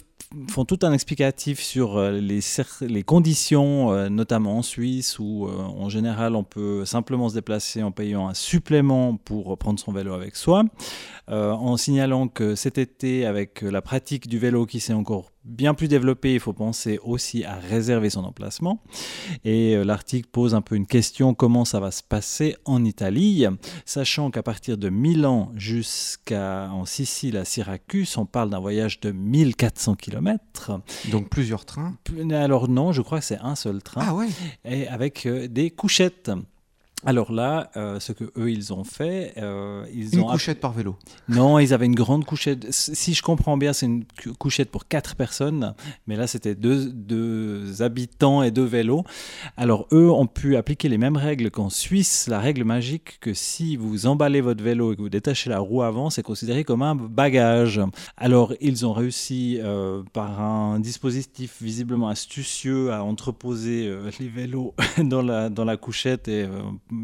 font 0.48 0.64
tout 0.64 0.78
un 0.82 0.92
explicatif 0.92 1.60
sur 1.60 1.96
euh, 1.96 2.12
les, 2.12 2.40
les 2.80 3.02
conditions, 3.02 3.92
euh, 3.92 4.08
notamment 4.08 4.58
en 4.58 4.62
Suisse, 4.62 5.18
où 5.18 5.48
en 5.48 5.88
général 5.88 6.36
on 6.36 6.44
peut 6.44 6.84
simplement 6.84 7.28
se 7.28 7.34
déplacer 7.34 7.82
en 7.82 7.90
payant 7.90 8.28
un 8.28 8.34
supplément 8.34 9.16
pour 9.16 9.56
prendre 9.58 9.78
son 9.78 9.92
vélo 9.92 10.14
avec 10.14 10.36
soi, 10.36 10.64
en 11.28 11.76
signalant 11.76 12.28
que 12.28 12.54
cet 12.54 12.78
été, 12.78 13.26
avec 13.26 13.62
la 13.62 13.82
pratique 13.82 14.28
du 14.28 14.38
vélo 14.38 14.66
qui 14.66 14.80
s'est 14.80 14.92
encore 14.92 15.33
bien 15.44 15.74
plus 15.74 15.88
développé, 15.88 16.34
il 16.34 16.40
faut 16.40 16.52
penser 16.52 16.98
aussi 17.02 17.44
à 17.44 17.54
réserver 17.54 18.10
son 18.10 18.24
emplacement. 18.24 18.80
Et 19.44 19.76
euh, 19.76 19.84
l'article 19.84 20.28
pose 20.30 20.54
un 20.54 20.62
peu 20.62 20.74
une 20.74 20.86
question, 20.86 21.34
comment 21.34 21.64
ça 21.64 21.80
va 21.80 21.90
se 21.90 22.02
passer 22.02 22.56
en 22.64 22.84
Italie, 22.84 23.46
sachant 23.84 24.30
qu'à 24.30 24.42
partir 24.42 24.78
de 24.78 24.88
Milan 24.88 25.52
jusqu'à 25.54 26.70
en 26.72 26.84
Sicile, 26.84 27.36
à 27.36 27.44
Syracuse, 27.44 28.16
on 28.16 28.26
parle 28.26 28.50
d'un 28.50 28.60
voyage 28.60 29.00
de 29.00 29.10
1400 29.12 29.96
km. 29.96 30.80
Donc 31.10 31.28
plusieurs 31.28 31.64
trains? 31.64 31.96
Alors 32.30 32.68
non, 32.68 32.92
je 32.92 33.02
crois 33.02 33.18
que 33.20 33.24
c'est 33.24 33.38
un 33.40 33.54
seul 33.54 33.82
train. 33.82 34.02
Ah 34.04 34.14
ouais? 34.14 34.28
Et 34.64 34.88
avec 34.88 35.26
euh, 35.26 35.48
des 35.48 35.70
couchettes. 35.70 36.30
Alors 37.06 37.32
là, 37.32 37.70
euh, 37.76 38.00
ce 38.00 38.12
que 38.12 38.24
eux 38.38 38.50
ils 38.50 38.72
ont 38.72 38.84
fait, 38.84 39.34
euh, 39.36 39.84
ils 39.92 40.14
une 40.14 40.20
ont 40.20 40.30
couchette 40.30 40.60
par 40.60 40.72
vélo. 40.72 40.96
Non, 41.28 41.58
ils 41.58 41.74
avaient 41.74 41.86
une 41.86 41.94
grande 41.94 42.24
couchette. 42.24 42.66
Si 42.70 43.12
je 43.12 43.22
comprends 43.22 43.58
bien, 43.58 43.72
c'est 43.72 43.86
une 43.86 44.04
couchette 44.38 44.70
pour 44.70 44.88
quatre 44.88 45.14
personnes, 45.14 45.74
mais 46.06 46.16
là 46.16 46.26
c'était 46.26 46.54
deux, 46.54 46.90
deux, 46.90 47.82
habitants 47.82 48.42
et 48.42 48.50
deux 48.50 48.64
vélos. 48.64 49.04
Alors 49.56 49.86
eux 49.92 50.10
ont 50.10 50.26
pu 50.26 50.56
appliquer 50.56 50.88
les 50.88 50.96
mêmes 50.96 51.16
règles 51.16 51.50
qu'en 51.50 51.68
Suisse. 51.68 52.26
La 52.28 52.40
règle 52.40 52.64
magique 52.64 53.18
que 53.20 53.34
si 53.34 53.76
vous 53.76 54.06
emballez 54.06 54.40
votre 54.40 54.64
vélo 54.64 54.92
et 54.92 54.96
que 54.96 55.02
vous 55.02 55.10
détachez 55.10 55.50
la 55.50 55.58
roue 55.58 55.82
avant, 55.82 56.08
c'est 56.08 56.22
considéré 56.22 56.64
comme 56.64 56.82
un 56.82 56.94
bagage. 56.94 57.80
Alors 58.16 58.54
ils 58.60 58.86
ont 58.86 58.94
réussi 58.94 59.58
euh, 59.62 60.02
par 60.14 60.40
un 60.40 60.80
dispositif 60.80 61.60
visiblement 61.60 62.08
astucieux 62.08 62.92
à 62.92 63.04
entreposer 63.04 63.94
les 64.18 64.28
vélos 64.28 64.74
dans 64.98 65.22
la 65.22 65.50
dans 65.50 65.64
la 65.64 65.76
couchette 65.76 66.28
et 66.28 66.46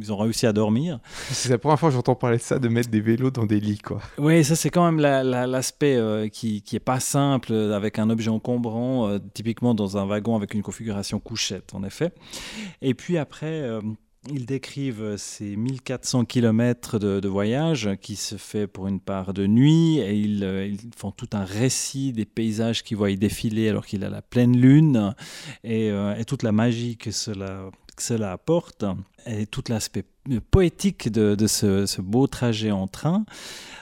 ils 0.00 0.12
ont 0.12 0.16
réussi 0.16 0.47
à 0.47 0.52
dormir. 0.52 0.99
C'est 1.30 1.49
la 1.49 1.59
première 1.59 1.78
fois 1.78 1.88
que 1.88 1.94
j'entends 1.94 2.14
parler 2.14 2.38
de 2.38 2.42
ça, 2.42 2.59
de 2.59 2.68
mettre 2.68 2.90
des 2.90 3.00
vélos 3.00 3.30
dans 3.30 3.47
des 3.47 3.61
lits, 3.61 3.78
quoi. 3.78 4.00
Oui, 4.18 4.44
ça 4.44 4.56
c'est 4.56 4.70
quand 4.70 4.90
même 4.90 5.00
l'aspect 5.00 5.97
euh, 5.97 6.28
qui, 6.28 6.62
qui 6.62 6.76
est 6.76 6.80
pas 6.80 7.00
simple 7.00 7.52
avec 7.52 7.99
un 7.99 8.11
objet 8.11 8.30
encombrant, 8.30 9.09
euh, 9.09 9.18
typiquement 9.35 9.75
dans 9.75 9.97
un 9.97 10.06
wagon 10.06 10.37
avec 10.37 10.54
une 10.54 10.62
configuration 10.62 11.18
couchette, 11.20 11.75
en 11.75 11.85
effet. 11.85 12.12
Et 12.82 12.94
puis 12.94 13.18
après. 13.18 13.61
Euh, 13.62 13.80
ils 14.30 14.44
décrivent 14.44 15.16
ces 15.16 15.56
1400 15.56 16.26
km 16.26 16.99
de, 16.99 17.26
voyage 17.26 17.88
qui 18.02 18.16
se 18.16 18.37
fait 18.37 18.66
pour 18.66 18.87
une 18.87 19.00
part 19.00 19.32
de 19.32 19.47
nuit 19.47 19.99
et 19.99 20.12
ils, 20.12 20.42
ils 20.42 20.90
font 20.94 21.11
tout 21.11 21.30
un 21.32 21.44
récit 21.44 22.12
des 22.12 22.26
paysages 22.26 22.82
qu'ils 22.82 22.99
voient 22.99 23.11
défiler 23.14 23.70
alors 23.70 23.87
qu'il 23.87 24.04
a 24.04 24.11
la 24.11 24.20
pleine 24.20 24.54
lune 24.54 25.14
et, 25.64 25.87
et, 25.87 26.25
toute 26.26 26.42
la 26.42 26.52
magie 26.52 26.99
que 26.99 27.11
cela, 27.11 27.70
cela 28.02 28.33
apporte 28.33 28.85
et 29.26 29.47
tout 29.47 29.62
l'aspect 29.69 30.04
poétique 30.50 31.11
de, 31.11 31.47
ce, 31.47 32.00
beau 32.00 32.26
trajet 32.26 32.71
en 32.71 32.87
train. 32.87 33.25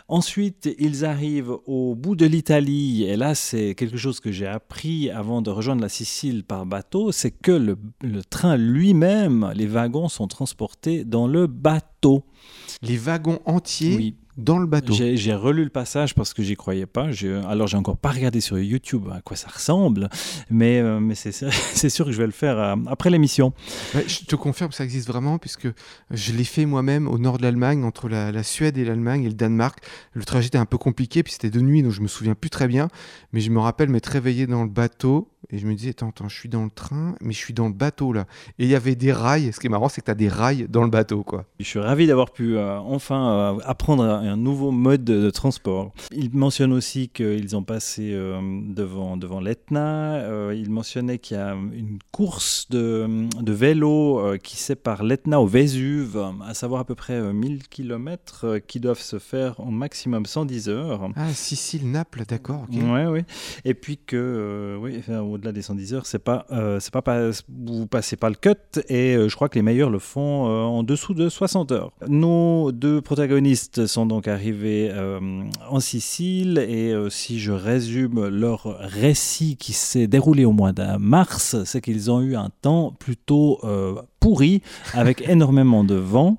Ensuite, 0.09 0.69
ils 0.79 1.05
arrivent 1.05 1.55
au 1.67 1.95
bout 1.95 2.17
de 2.17 2.25
l'Italie, 2.25 3.05
et 3.05 3.17
là, 3.17 3.35
c'est 3.35 3.75
quelque 3.75 3.99
chose 3.99 4.21
que 4.21 4.33
j'ai 4.33 4.47
appris 4.47 5.11
avant 5.11 5.43
de 5.43 5.51
rejoindre 5.51 5.83
la 5.83 5.91
Sicile 5.91 6.45
par 6.45 6.65
bateau, 6.65 7.13
c'est 7.13 7.31
que 7.31 7.53
le, 7.53 7.77
le 8.03 8.25
train 8.25 8.57
lui-même, 8.57 9.53
les 9.55 9.67
wagons 9.67 10.09
sont 10.09 10.27
transportés 10.27 11.05
dans 11.05 11.27
le 11.27 11.47
bateau. 11.47 12.25
Les 12.83 12.97
wagons 12.97 13.41
entiers 13.45 13.97
oui 13.97 14.15
dans 14.39 14.59
le 14.59 14.67
bateau. 14.67 14.95
J'ai 14.95 15.35
relu 15.35 15.65
le 15.65 15.71
passage 15.71 16.15
parce 16.15 16.33
que 16.33 16.43
j'y 16.43 16.57
croyais 16.57 16.87
pas. 16.87 17.09
Alors 17.49 17.67
j'ai 17.67 17.77
encore 17.77 17.97
pas 17.97 18.11
regardé 18.11 18.41
sur 18.41 18.59
YouTube 18.59 19.09
à 19.13 19.21
quoi 19.21 19.37
ça 19.37 19.49
ressemble, 19.53 20.09
mais, 20.49 20.79
euh, 20.79 21.01
mais 21.01 21.15
c'est 21.15 21.33
sûr 21.91 22.07
que 22.07 22.13
je 22.13 22.19
vais 22.19 22.27
le 22.27 22.33
faire 22.33 22.59
euh, 22.59 22.77
après 22.87 23.11
l'émission. 23.11 23.53
je 23.95 24.25
te 24.25 24.37
confirme 24.37 24.71
que 24.71 24.77
ça 24.77 24.85
existe 24.85 25.09
vraiment 25.09 25.39
puisque 25.39 25.69
je 26.11 26.33
l'ai 26.33 26.45
fait 26.45 26.65
moi-même 26.65 27.09
au 27.09 27.19
nord 27.19 27.39
de 27.39 27.43
l'Allemagne, 27.43 27.85
entre 27.85 28.09
la, 28.09 28.33
la 28.33 28.43
Suède 28.43 28.79
et 28.79 28.85
l'Allemagne 28.85 29.25
et 29.25 29.29
le 29.29 29.35
Danemark. 29.35 29.81
Le 30.13 30.25
trajet 30.25 30.47
était 30.47 30.59
un 30.59 30.67
peu 30.67 30.79
compliqué, 30.79 31.23
puis 31.23 31.33
c'était 31.33 31.51
de 31.51 31.61
nuit, 31.61 31.83
donc 31.83 31.93
je 31.93 32.01
me 32.01 32.09
souviens 32.09 32.35
plus 32.35 32.51
très 32.51 32.69
bien, 32.69 32.89
mais 33.33 33.41
je 33.41 33.51
me 33.51 33.59
rappelle 33.59 33.89
m'être 33.89 34.07
réveillé 34.07 34.47
dans 34.47 34.63
le 34.63 34.71
bateau 34.71 35.29
et 35.51 35.59
je 35.59 35.67
me 35.67 35.75
disais, 35.75 35.91
attends, 35.91 36.11
attends, 36.11 36.29
je 36.29 36.37
suis 36.37 36.49
dans 36.49 36.65
le 36.65 36.71
train, 36.71 37.15
mais 37.23 37.33
je 37.33 37.39
suis 37.39 37.55
dans 37.55 37.69
le 37.69 37.73
bateau 37.73 38.13
là. 38.13 38.27
Et 38.59 38.65
il 38.65 38.69
y 38.69 38.75
avait 38.75 38.97
des 38.97 39.13
rails. 39.13 39.53
Ce 39.53 39.61
qui 39.61 39.67
est 39.67 39.71
marrant, 39.71 39.89
c'est 39.89 40.03
que 40.03 40.07
tu 40.07 40.11
as 40.11 40.17
des 40.17 40.29
rails 40.29 40.67
dans 40.69 40.83
le 40.83 40.91
bateau, 40.91 41.23
quoi. 41.23 41.47
Je 41.59 41.65
suis 41.65 41.79
ravi 41.79 42.07
d'avoir 42.07 42.33
pu 42.33 42.57
euh, 42.57 42.79
enfin 42.81 43.31
euh, 43.31 43.61
un 44.29 44.37
nouveau 44.37 44.71
mode 44.71 45.05
de, 45.05 45.31
transport. 45.31 45.93
Il 46.13 46.35
mentionne 46.35 46.73
aussi 46.73 47.09
qu'ils 47.09 47.57
ont 47.57 47.63
passé 47.63 48.11
euh, 48.13 48.41
devant, 48.69 49.17
devant 49.17 49.41
l'Etna. 49.41 50.53
il 50.53 50.71
mentionnait 50.71 51.19
qu'il 51.19 51.37
y 51.37 51.41
a 51.41 51.53
une 51.55 51.99
course 52.13 52.69
de, 52.71 53.29
de 53.41 53.53
vélo 53.53 54.37
qui 54.43 54.57
sépare 54.57 55.03
l'Etna 55.03 55.41
au 55.41 55.47
Vésuve, 55.47 56.23
à 56.47 56.55
savoir 56.55 56.81
à 56.81 56.85
peu 56.85 56.95
près 56.95 57.21
1000 57.33 57.69
km 57.69 58.59
qui 58.67 58.81
doivent 58.81 59.01
se 59.01 59.19
faire 59.19 59.61
en 59.61 59.71
maximum 59.71 60.27
110 60.27 60.69
heures. 60.69 61.11
Ah, 61.17 61.33
Sicile, 61.33 61.91
Naples, 61.91 62.25
d'accord. 62.27 62.67
Oui, 62.71 63.05
oui. 63.09 63.21
Et 63.65 63.75
puis 63.75 63.99
que, 63.99 64.79
oui, 64.81 65.03
au-delà 65.09 65.53
des 65.53 65.63
110 65.63 65.95
heures, 65.95 66.07
c'est 66.07 66.19
pas, 66.19 66.47
euh, 66.51 66.81
c'est 66.81 66.93
pas, 66.93 67.03
pas, 67.03 67.31
vous 67.49 67.87
passez 67.87 68.17
pas 68.17 68.29
le 68.29 68.35
cut 68.35 68.51
et 68.89 69.15
euh, 69.15 69.29
je 69.29 69.35
crois 69.35 69.49
que 69.49 69.57
les 69.57 69.63
meilleurs 69.63 69.91
le 69.91 69.99
font 69.99 70.47
euh, 70.47 70.63
en 70.63 70.83
dessous 70.83 71.15
de 71.15 71.29
60 71.29 71.73
heures. 71.73 71.93
Nos 72.07 72.73
deux 72.73 73.01
protagonistes 73.01 73.87
sont 73.87 74.07
donc 74.19 74.27
arrivés 74.27 74.93
en 75.71 75.79
Sicile 75.79 76.59
et 76.59 76.93
si 77.09 77.39
je 77.39 77.53
résume 77.53 78.27
leur 78.27 78.65
récit 78.81 79.57
qui 79.57 79.73
s'est 79.73 80.09
déroulé 80.09 80.45
au 80.45 80.51
mois 80.51 80.73
de 80.73 80.97
mars, 80.97 81.55
c'est 81.65 81.81
qu'ils 81.81 82.11
ont 82.11 82.21
eu 82.21 82.35
un 82.35 82.51
temps 82.63 82.93
plutôt 82.99 83.61
pourri 84.19 84.61
avec 84.93 85.21
énormément 85.29 85.85
de 85.85 85.95
vent. 85.95 86.37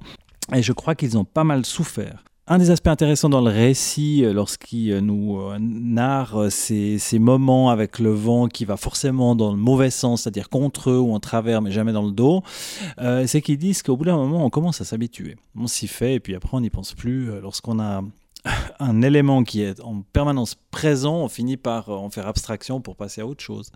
Et 0.53 0.62
je 0.62 0.74
crois 0.74 0.93
qu'ils 0.93 1.17
ont 1.17 1.24
pas 1.24 1.45
mal 1.45 1.65
souffert. 1.65 2.25
Un 2.51 2.57
des 2.57 2.71
aspects 2.71 2.87
intéressants 2.87 3.29
dans 3.29 3.41
le 3.41 3.51
récit, 3.51 4.25
euh, 4.25 4.33
lorsqu'il 4.33 4.91
euh, 4.91 5.01
nous 5.01 5.39
euh, 5.39 5.59
narre 5.59 6.51
ces, 6.51 6.97
ces, 6.97 7.19
moments 7.19 7.69
avec 7.69 7.99
le 7.99 8.09
vent 8.09 8.47
qui 8.47 8.65
va 8.65 8.75
forcément 8.75 9.35
dans 9.35 9.51
le 9.51 9.57
mauvais 9.57 9.91
sens, 9.91 10.23
c'est-à-dire 10.23 10.49
contre 10.49 10.89
eux 10.89 10.97
ou 10.97 11.13
en 11.13 11.19
travers, 11.19 11.61
mais 11.61 11.69
jamais 11.69 11.93
dans 11.93 12.01
le 12.01 12.11
dos, 12.11 12.41
c'est 12.97 13.41
qu'ils 13.41 13.59
disent 13.59 13.83
qu'au 13.83 13.95
bout 13.95 14.05
d'un 14.05 14.17
moment, 14.17 14.43
on 14.43 14.49
commence 14.49 14.81
à 14.81 14.83
s'habituer. 14.83 15.35
On 15.55 15.67
s'y 15.67 15.87
fait 15.87 16.15
et 16.15 16.19
puis 16.19 16.33
après, 16.33 16.57
on 16.57 16.61
n'y 16.61 16.71
pense 16.71 16.95
plus. 16.95 17.39
Lorsqu'on 17.39 17.79
a 17.79 18.01
un 18.79 19.01
élément 19.03 19.43
qui 19.43 19.61
est 19.61 19.79
en 19.81 20.01
permanence 20.01 20.55
présent, 20.71 21.17
on 21.17 21.27
finit 21.27 21.57
par 21.57 21.89
en 21.89 22.09
faire 22.09 22.27
abstraction 22.27 22.81
pour 22.81 22.95
passer 22.95 23.21
à 23.21 23.27
autre 23.27 23.43
chose. 23.43 23.71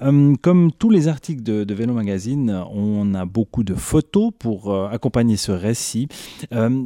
comme 0.00 0.72
tous 0.76 0.90
les 0.90 1.06
articles 1.06 1.44
de, 1.44 1.62
de, 1.62 1.74
Vélo 1.74 1.94
Magazine, 1.94 2.64
on 2.72 3.14
a 3.14 3.26
beaucoup 3.26 3.62
de 3.62 3.74
photos 3.74 4.32
pour 4.36 4.74
accompagner 4.88 5.36
ce 5.36 5.52
récit. 5.52 6.08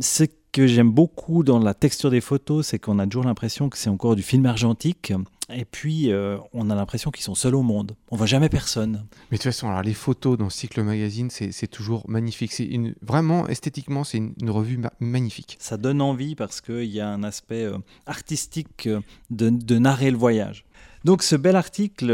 c'est 0.00 0.46
que 0.57 0.67
j'aime 0.67 0.91
beaucoup 0.91 1.45
dans 1.45 1.59
la 1.59 1.75
texture 1.75 2.11
des 2.11 2.23
photos, 2.23 2.69
c'est 2.69 2.79
qu'on 2.79 2.99
a 2.99 3.05
toujours 3.05 3.25
l'impression 3.25 3.69
que 3.69 3.77
c'est 3.77 3.91
encore 3.91 4.17
du 4.17 4.23
film 4.23 4.47
argentique. 4.47 5.13
Et 5.53 5.67
puis, 5.67 6.11
euh, 6.11 6.39
on 6.55 6.71
a 6.71 6.75
l'impression 6.75 7.11
qu'ils 7.11 7.25
sont 7.25 7.35
seuls 7.35 7.55
au 7.55 7.61
monde. 7.61 7.95
On 8.11 8.17
voit 8.17 8.27
jamais 8.27 8.49
personne. 8.49 9.05
Mais 9.31 9.37
de 9.37 9.43
toute 9.43 9.53
façon, 9.53 9.69
alors, 9.69 9.83
les 9.83 9.93
photos 9.93 10.39
dans 10.39 10.49
Cycle 10.49 10.83
Magazine, 10.83 11.29
c'est 11.29 11.67
toujours 11.67 12.09
magnifique. 12.09 12.55
C'est 12.55 12.65
une, 12.65 12.95
vraiment, 13.03 13.47
esthétiquement, 13.49 14.03
c'est 14.03 14.17
une, 14.17 14.49
revue 14.49 14.81
magnifique. 14.99 15.59
Ça 15.61 15.77
donne 15.77 16.01
envie 16.01 16.35
parce 16.35 16.63
qu'il 16.63 16.87
y 16.87 17.01
a 17.01 17.09
un 17.11 17.23
aspect 17.23 17.65
euh, 17.65 17.77
artistique 18.07 18.87
euh, 18.87 19.01
de, 19.29 19.51
de, 19.51 19.79
narrer 19.79 20.11
le 20.11 20.17
voyage. 20.17 20.65
Donc, 21.05 21.23
ce 21.23 21.37
bel 21.37 21.55
article, 21.55 22.11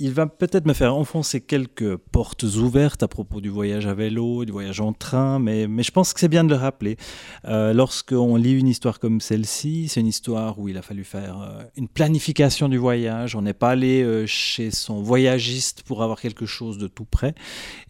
il 0.00 0.12
va 0.12 0.26
peut-être 0.26 0.66
me 0.66 0.72
faire 0.72 0.96
enfoncer 0.96 1.40
quelques 1.40 1.96
portes 1.96 2.42
ouvertes 2.42 3.02
à 3.02 3.08
propos 3.08 3.40
du 3.40 3.50
voyage 3.50 3.86
à 3.86 3.94
vélo, 3.94 4.44
du 4.44 4.52
voyage 4.52 4.80
en 4.80 4.92
train, 4.92 5.38
mais, 5.38 5.68
je 5.82 5.90
pense 5.90 6.12
que 6.12 6.20
c'est 6.20 6.28
bien 6.28 6.44
de 6.44 6.50
le 6.50 6.56
rappeler. 6.56 6.96
Euh, 7.44 7.72
Lorsqu'on 7.72 8.36
lit 8.36 8.58
une 8.58 8.68
histoire 8.68 8.98
comme 8.98 9.20
celle-ci, 9.20 9.88
c'est 9.88 10.00
une 10.00 10.06
histoire 10.06 10.58
où 10.58 10.68
il 10.68 10.78
a 10.78 10.82
fallu 10.82 11.04
faire 11.04 11.40
euh, 11.40 11.62
une 11.76 11.88
planification 11.88 12.68
du 12.68 12.78
voyage. 12.78 13.36
On 13.36 13.42
n'est 13.42 13.52
pas 13.52 13.70
allé 13.70 14.02
euh, 14.02 14.26
chez 14.26 14.70
son 14.70 15.02
voyagiste 15.02 15.82
pour 15.82 16.02
avoir 16.02 16.20
quelque 16.20 16.46
chose 16.46 16.78
de 16.78 16.88
tout 16.88 17.04
près. 17.04 17.34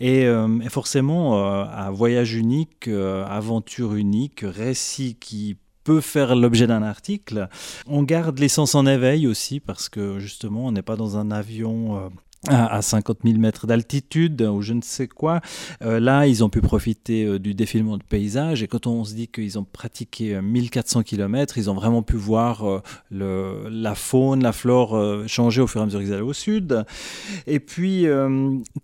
Et, 0.00 0.23
et 0.23 0.69
forcément, 0.69 1.45
un 1.45 1.90
voyage 1.90 2.35
unique, 2.35 2.88
aventure 2.88 3.95
unique, 3.95 4.40
récit 4.43 5.17
qui 5.21 5.57
peut 5.85 6.01
faire 6.01 6.37
l'objet 6.37 6.67
d'un 6.67 6.83
article. 6.83 7.49
On 7.87 8.03
garde 8.03 8.39
l'essence 8.39 8.75
en 8.75 8.87
éveil 8.87 9.27
aussi 9.27 9.61
parce 9.61 9.89
que 9.89 10.19
justement 10.19 10.67
on 10.67 10.73
n'est 10.73 10.83
pas 10.83 10.97
dans 10.97 11.17
un 11.17 11.31
avion 11.31 11.97
euh, 11.97 12.09
à 12.49 12.80
50 12.80 13.18
000 13.25 13.38
mètres 13.38 13.66
d'altitude 13.66 14.40
ou 14.42 14.62
je 14.62 14.73
ne 14.73 14.80
sais 14.80 15.09
quoi. 15.09 15.40
Euh, 15.82 16.00
là, 16.00 16.26
ils 16.26 16.42
ont 16.42 16.49
pu 16.49 16.62
profiter 16.62 17.25
euh, 17.25 17.38
du 17.38 17.52
défilement 17.52 17.99
de 17.99 18.02
paysage 18.02 18.62
et 18.62 18.68
quand 18.68 18.87
on 18.87 19.04
se 19.04 19.14
dit 19.14 19.28
qu'ils 19.28 19.59
ont 19.59 19.64
pratiqué 19.64 20.40
1400 20.40 21.02
km, 21.02 21.59
ils 21.59 21.68
ont 21.68 21.75
vraiment 21.75 22.02
pu 22.02 22.16
voir 22.16 22.82
le, 23.11 23.68
la 23.68 23.94
faune, 23.94 24.42
la 24.42 24.52
flore 24.52 24.99
changer 25.26 25.61
au 25.61 25.66
fur 25.66 25.80
et 25.80 25.82
à 25.82 25.87
mesure 25.87 26.00
qu'ils 26.00 26.12
allaient 26.12 26.23
au 26.23 26.32
sud. 26.32 26.85
Et 27.47 27.61
puis, 27.61 28.06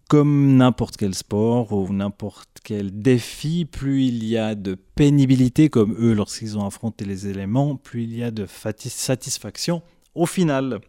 comme 0.08 0.56
n'importe 0.56 0.96
quel 0.96 1.14
sport 1.14 1.72
ou 1.72 1.92
n'importe 1.92 2.60
quel 2.62 3.00
défi, 3.00 3.64
plus 3.64 4.04
il 4.04 4.25
y 4.25 4.36
a 4.36 4.54
de 4.54 4.76
pénibilité, 4.94 5.68
comme 5.68 5.96
eux 5.98 6.12
lorsqu'ils 6.12 6.58
ont 6.58 6.66
affronté 6.66 7.04
les 7.04 7.28
éléments, 7.28 7.76
plus 7.76 8.04
il 8.04 8.16
y 8.16 8.22
a 8.22 8.30
de 8.30 8.46
satisfaction 8.46 9.82
au 10.14 10.26
final. 10.26 10.80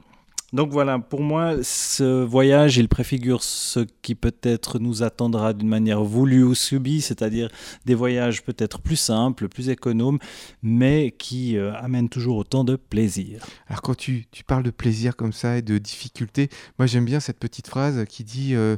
Donc 0.53 0.71
voilà, 0.71 0.97
pour 0.97 1.21
moi, 1.21 1.61
ce 1.61 2.23
voyage, 2.23 2.77
il 2.77 2.87
préfigure 2.87 3.43
ce 3.43 3.81
qui 4.01 4.15
peut-être 4.15 4.79
nous 4.79 5.03
attendra 5.03 5.51
d'une 5.51 5.67
manière 5.67 6.03
voulue 6.03 6.43
ou 6.43 6.55
subie, 6.55 7.01
c'est-à-dire 7.01 7.49
des 7.85 7.95
voyages 7.95 8.43
peut-être 8.43 8.79
plus 8.79 8.95
simples, 8.95 9.49
plus 9.49 9.67
économes, 9.67 10.19
mais 10.63 11.13
qui 11.17 11.57
euh, 11.57 11.73
amènent 11.75 12.07
toujours 12.07 12.37
autant 12.37 12.63
de 12.63 12.77
plaisir. 12.77 13.45
Alors 13.67 13.81
quand 13.81 13.95
tu, 13.95 14.25
tu, 14.31 14.45
parles 14.45 14.63
de 14.63 14.71
plaisir 14.71 15.17
comme 15.17 15.33
ça 15.33 15.57
et 15.57 15.61
de 15.61 15.77
difficulté, 15.77 16.49
moi 16.79 16.85
j'aime 16.85 17.05
bien 17.05 17.19
cette 17.19 17.39
petite 17.39 17.67
phrase 17.67 18.05
qui 18.07 18.23
dit 18.23 18.55
euh, 18.55 18.77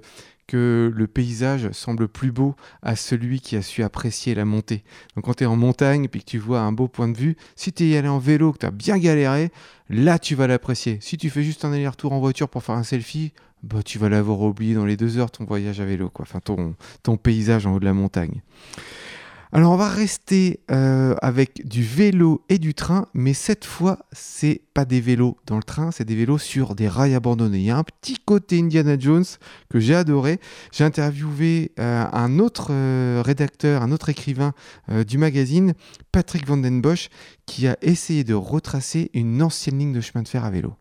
que 0.50 0.92
le 0.94 1.06
paysage 1.06 1.70
semble 1.74 2.08
plus 2.08 2.32
beau 2.32 2.56
à 2.82 2.96
celui 2.96 3.40
qui 3.40 3.56
a 3.56 3.62
su 3.62 3.84
apprécier 3.84 4.34
la 4.34 4.46
montée. 4.46 4.84
Donc 5.16 5.26
quand 5.26 5.36
tu 5.36 5.44
es 5.44 5.48
en 5.48 5.56
montagne 5.56 6.06
et 6.06 6.08
que 6.08 6.18
tu 6.26 6.40
vois 6.40 6.62
un 6.62 6.72
beau 6.72 6.88
point 6.88 7.08
de 7.08 7.16
vue, 7.16 7.38
si 7.56 7.72
tu 7.72 7.92
es 7.92 7.98
allé 7.98 8.08
en 8.08 8.18
vélo, 8.18 8.52
que 8.52 8.58
tu 8.58 8.66
as 8.66 8.72
bien 8.72 8.98
galéré, 8.98 9.52
là 9.92 10.18
tu 10.18 10.34
vas 10.34 10.48
l'apprécier. 10.48 10.98
Si 11.02 11.18
tu 11.18 11.30
fais 11.30 11.44
juste 11.44 11.66
un 11.66 11.72
aller-retour 11.72 12.14
en 12.14 12.20
voiture 12.20 12.50
pour 12.50 12.64
faire 12.64 12.74
un 12.74 12.84
selfie, 12.84 13.32
bah, 13.62 13.84
tu 13.86 14.00
vas 14.00 14.10
l'avoir 14.10 14.42
oublié 14.42 14.74
dans 14.74 14.86
les 14.86 14.98
deux 14.98 15.20
heures 15.20 15.30
ton 15.30 15.46
voyage 15.46 15.80
à 15.82 15.86
vélo, 15.86 16.10
quoi. 16.10 16.24
Enfin 16.28 16.40
ton, 16.40 16.76
ton 17.04 17.16
paysage 17.16 17.68
en 17.68 17.76
haut 17.76 17.80
de 17.80 17.86
la 17.86 17.94
montagne. 17.94 18.42
Alors 19.52 19.72
on 19.72 19.78
va 19.78 19.90
rester 19.90 20.60
euh, 20.70 21.16
avec 21.24 21.68
du 21.68 21.82
vélo 21.82 22.46
et 22.50 22.60
du 22.60 22.76
train, 22.76 23.08
mais 23.16 23.34
cette 23.34 23.66
fois 23.66 23.98
c'est 24.12 24.62
pas 24.76 24.86
des 24.86 25.02
vélos 25.02 25.38
dans 25.48 25.56
le 25.56 25.64
train, 25.64 25.90
c'est 25.90 26.06
des 26.06 26.16
vélos 26.16 26.38
sur 26.38 26.76
des 26.76 26.88
rails 26.88 27.16
abandonnés. 27.16 27.58
Il 27.58 27.64
y 27.64 27.72
a 27.72 27.78
un 27.78 27.84
petit 27.84 28.18
côté 28.24 28.60
Indiana 28.60 28.96
Jones 29.00 29.26
que 29.70 29.80
j'ai 29.80 29.96
adoré. 29.96 30.40
J'ai 30.72 30.84
interviewé 30.84 31.72
euh, 31.80 32.06
un 32.14 32.38
autre 32.38 32.68
euh, 32.70 33.24
rédacteur, 33.26 33.82
un 33.82 33.92
autre 33.92 34.10
écrivain 34.10 34.54
du 35.08 35.18
magazine, 35.18 35.74
Patrick 36.12 36.46
Vandenbosch, 36.46 37.10
qui 37.48 37.68
a 37.68 37.76
essayé 37.82 38.24
de 38.24 38.36
retracer 38.36 39.10
une 39.16 39.42
ancienne 39.42 39.80
ligne 39.80 39.94
de 39.94 40.02
chemin 40.02 40.22
de 40.22 40.28
fer 40.28 40.46
à 40.46 40.52
vélo. 40.52 40.76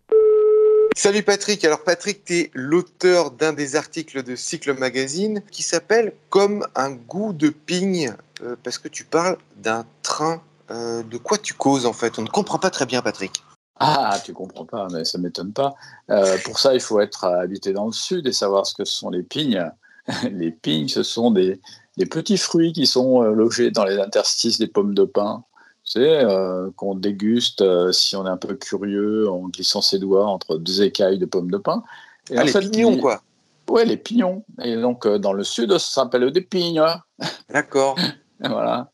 Salut 0.96 1.22
Patrick, 1.22 1.64
alors 1.64 1.84
Patrick, 1.84 2.24
tu 2.24 2.38
es 2.38 2.50
l'auteur 2.54 3.30
d'un 3.30 3.52
des 3.52 3.76
articles 3.76 4.22
de 4.22 4.34
Cycle 4.34 4.74
Magazine 4.74 5.42
qui 5.50 5.62
s'appelle 5.62 6.12
Comme 6.28 6.66
un 6.74 6.90
goût 6.90 7.32
de 7.32 7.50
pigne, 7.50 8.14
euh, 8.42 8.56
parce 8.62 8.78
que 8.78 8.88
tu 8.88 9.04
parles 9.04 9.38
d'un 9.56 9.86
train. 10.02 10.42
Euh, 10.70 11.02
de 11.02 11.16
quoi 11.16 11.38
tu 11.38 11.54
causes 11.54 11.86
en 11.86 11.92
fait? 11.92 12.18
On 12.18 12.22
ne 12.22 12.28
comprend 12.28 12.58
pas 12.58 12.70
très 12.70 12.84
bien 12.84 13.00
Patrick. 13.00 13.42
Ah, 13.80 14.18
tu 14.24 14.32
comprends 14.32 14.66
pas, 14.66 14.88
mais 14.92 15.04
ça 15.04 15.18
m'étonne 15.18 15.52
pas. 15.52 15.74
Euh, 16.10 16.36
pour 16.44 16.58
ça, 16.58 16.74
il 16.74 16.80
faut 16.80 17.00
être 17.00 17.24
habité 17.24 17.72
dans 17.72 17.86
le 17.86 17.92
sud 17.92 18.26
et 18.26 18.32
savoir 18.32 18.66
ce 18.66 18.74
que 18.74 18.84
sont 18.84 19.10
les 19.10 19.22
pignes. 19.22 19.70
les 20.32 20.50
pignes, 20.50 20.88
ce 20.88 21.02
sont 21.02 21.30
des, 21.30 21.60
des 21.96 22.06
petits 22.06 22.38
fruits 22.38 22.72
qui 22.72 22.86
sont 22.86 23.22
logés 23.22 23.70
dans 23.70 23.84
les 23.84 23.98
interstices 23.98 24.58
des 24.58 24.66
pommes 24.66 24.94
de 24.94 25.04
pin 25.04 25.44
sais, 25.92 26.24
euh, 26.24 26.70
qu'on 26.76 26.94
déguste 26.94 27.62
euh, 27.62 27.92
si 27.92 28.16
on 28.16 28.26
est 28.26 28.30
un 28.30 28.36
peu 28.36 28.54
curieux 28.54 29.30
en 29.30 29.48
glissant 29.48 29.80
ses 29.80 29.98
doigts 29.98 30.26
entre 30.26 30.56
deux 30.58 30.82
écailles 30.82 31.18
de 31.18 31.26
pommes 31.26 31.50
de 31.50 31.58
pin. 31.58 31.82
Et 32.30 32.36
ah, 32.36 32.44
les 32.44 32.52
pignons, 32.52 32.98
quoi. 32.98 33.22
Oui, 33.70 33.86
les 33.86 33.96
pignons. 33.96 34.44
Et 34.62 34.76
donc, 34.76 35.06
euh, 35.06 35.18
dans 35.18 35.32
le 35.32 35.44
sud, 35.44 35.72
ça 35.72 36.02
s'appelle 36.02 36.30
des 36.30 36.40
pignes. 36.40 36.82
D'accord. 37.50 37.96
voilà. 38.40 38.90